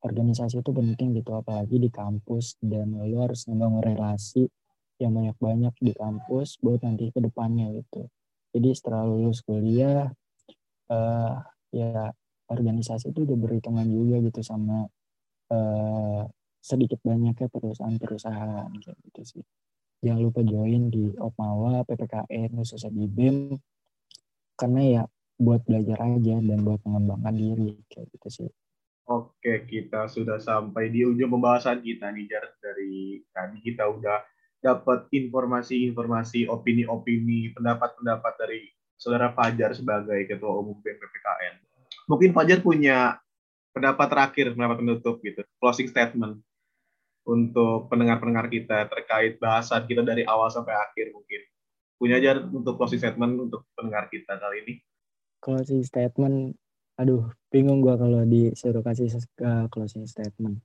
[0.00, 4.48] organisasi itu penting gitu apalagi di kampus dan lo harus membangun relasi
[5.00, 8.08] yang banyak-banyak di kampus buat nanti ke depannya gitu
[8.50, 10.10] Jadi setelah lulus kuliah,
[10.90, 11.34] uh,
[11.70, 12.10] ya
[12.50, 14.90] organisasi itu udah berhitungan juga gitu sama
[15.54, 16.26] uh,
[16.58, 19.44] sedikit banyaknya perusahaan-perusahaan kayak gitu sih.
[20.02, 23.54] Jangan lupa join di Opmawa, PPKN, khususnya di BEM.
[24.58, 25.02] Karena ya
[25.40, 28.50] buat belajar aja dan buat mengembangkan diri kayak gitu sih.
[29.10, 32.46] Oke, kita sudah sampai di ujung pembahasan kita nih, Jar.
[32.62, 34.22] Dari tadi kita udah
[34.62, 41.54] dapat informasi-informasi, opini-opini, pendapat-pendapat dari Saudara Fajar sebagai Ketua Umum BPPKN.
[42.06, 43.18] Mungkin Fajar punya
[43.74, 46.38] pendapat terakhir, pendapat penutup gitu, closing statement
[47.26, 51.42] untuk pendengar-pendengar kita terkait bahasan kita dari awal sampai akhir mungkin.
[51.98, 54.74] Punya aja untuk closing statement untuk pendengar kita kali ini.
[55.42, 56.59] Closing statement,
[57.00, 59.08] aduh bingung gua kalau disuruh kasih
[59.40, 60.60] uh, closing statement.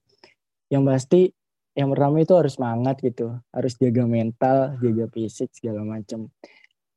[0.68, 1.22] Yang pasti
[1.76, 6.32] yang pertama itu harus semangat gitu, harus jaga mental, jaga fisik segala macam.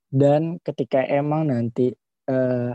[0.06, 1.90] Dan ketika emang nanti
[2.30, 2.74] uh,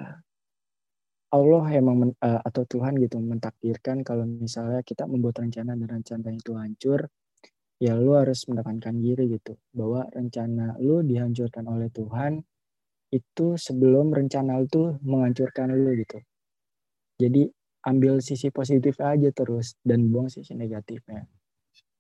[1.34, 6.30] Allah emang men, uh, atau Tuhan gitu mentakdirkan kalau misalnya kita membuat rencana dan rencana
[6.30, 7.09] itu hancur,
[7.82, 12.43] ya lu harus mendapatkan diri gitu bahwa rencana lu dihancurkan oleh Tuhan
[13.09, 16.22] itu sebelum rencana itu menghancurkan lu gitu.
[17.18, 17.49] Jadi
[17.84, 21.28] ambil sisi positif aja terus dan buang sisi negatifnya.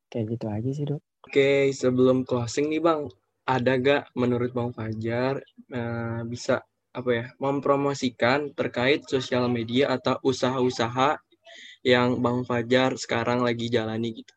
[0.07, 1.01] Kayak gitu aja sih, Dok.
[1.27, 3.09] Oke, sebelum closing nih, Bang,
[3.43, 5.39] ada gak menurut Bang Fajar
[5.71, 11.17] uh, bisa apa ya, mempromosikan terkait sosial media atau usaha-usaha
[11.83, 14.33] yang Bang Fajar sekarang lagi jalani gitu.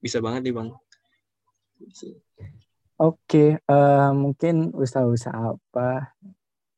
[0.00, 0.68] Bisa banget nih, Bang.
[2.98, 6.18] Oke, uh, mungkin usaha-usaha apa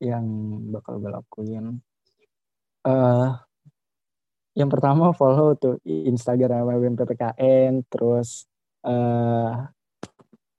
[0.00, 0.24] yang
[0.68, 1.80] bakal gue lakuin?
[2.80, 3.36] Uh,
[4.56, 8.48] yang pertama follow tuh Instagram WMPPKN, terus
[8.84, 9.68] uh,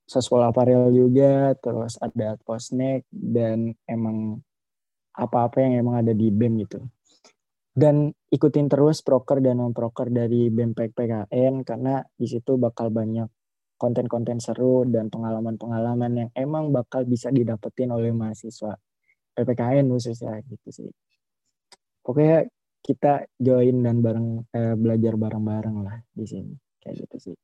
[0.08, 4.44] sekolah Aparel juga, terus ada Postnek dan emang
[5.16, 6.80] apa-apa yang emang ada di BEM gitu.
[7.72, 13.28] Dan ikutin terus proker dan non proker dari BEM PPKN karena di situ bakal banyak
[13.80, 18.76] konten-konten seru dan pengalaman-pengalaman yang emang bakal bisa didapetin oleh mahasiswa
[19.34, 20.92] PPKN khususnya gitu sih.
[22.02, 22.50] Pokoknya
[22.82, 27.36] kita join dan bareng eh, belajar bareng-bareng lah di sini kayak gitu sih.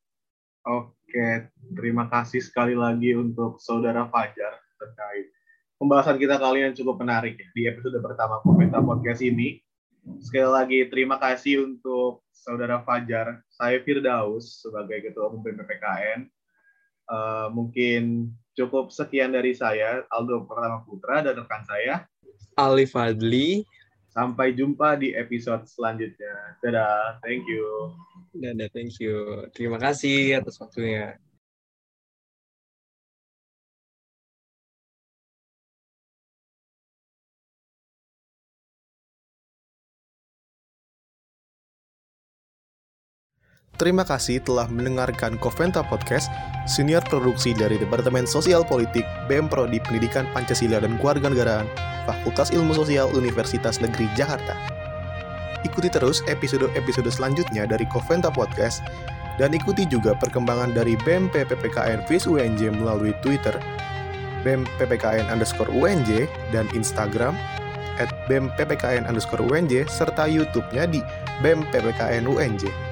[0.68, 5.32] Oke, terima kasih sekali lagi untuk Saudara Fajar terkait
[5.78, 9.62] pembahasan kita kali yang cukup menarik ya di episode pertama Komenta Podcast ini.
[10.20, 13.46] Sekali lagi terima kasih untuk Saudara Fajar.
[13.54, 16.28] Saya Firdaus sebagai Ketua Umum BPPKN.
[17.08, 22.04] Uh, eh, mungkin cukup sekian dari saya, Aldo Pertama Putra dan rekan saya.
[22.58, 23.64] Ali Fadli.
[24.18, 26.58] Sampai jumpa di episode selanjutnya.
[26.66, 27.94] Dadah, thank you.
[28.34, 29.46] Dadah, thank you.
[29.54, 31.22] Terima kasih atas waktunya.
[43.78, 46.34] Terima kasih telah mendengarkan Coventa Podcast,
[46.66, 51.70] senior produksi dari Departemen Sosial Politik BEM Prodi Pendidikan Pancasila dan Kewarganegaraan,
[52.10, 54.58] Fakultas Ilmu Sosial Universitas Negeri Jakarta.
[55.62, 58.82] Ikuti terus episode-episode selanjutnya dari Coventa Podcast
[59.38, 63.54] dan ikuti juga perkembangan dari BEM PPKN FIS UNJ melalui Twitter
[64.42, 67.38] BEM PPKN underscore UNJ dan Instagram
[68.02, 70.98] at BEM PPKN underscore UNJ serta YouTube-nya di
[71.46, 72.87] BEM PPKN UNJ.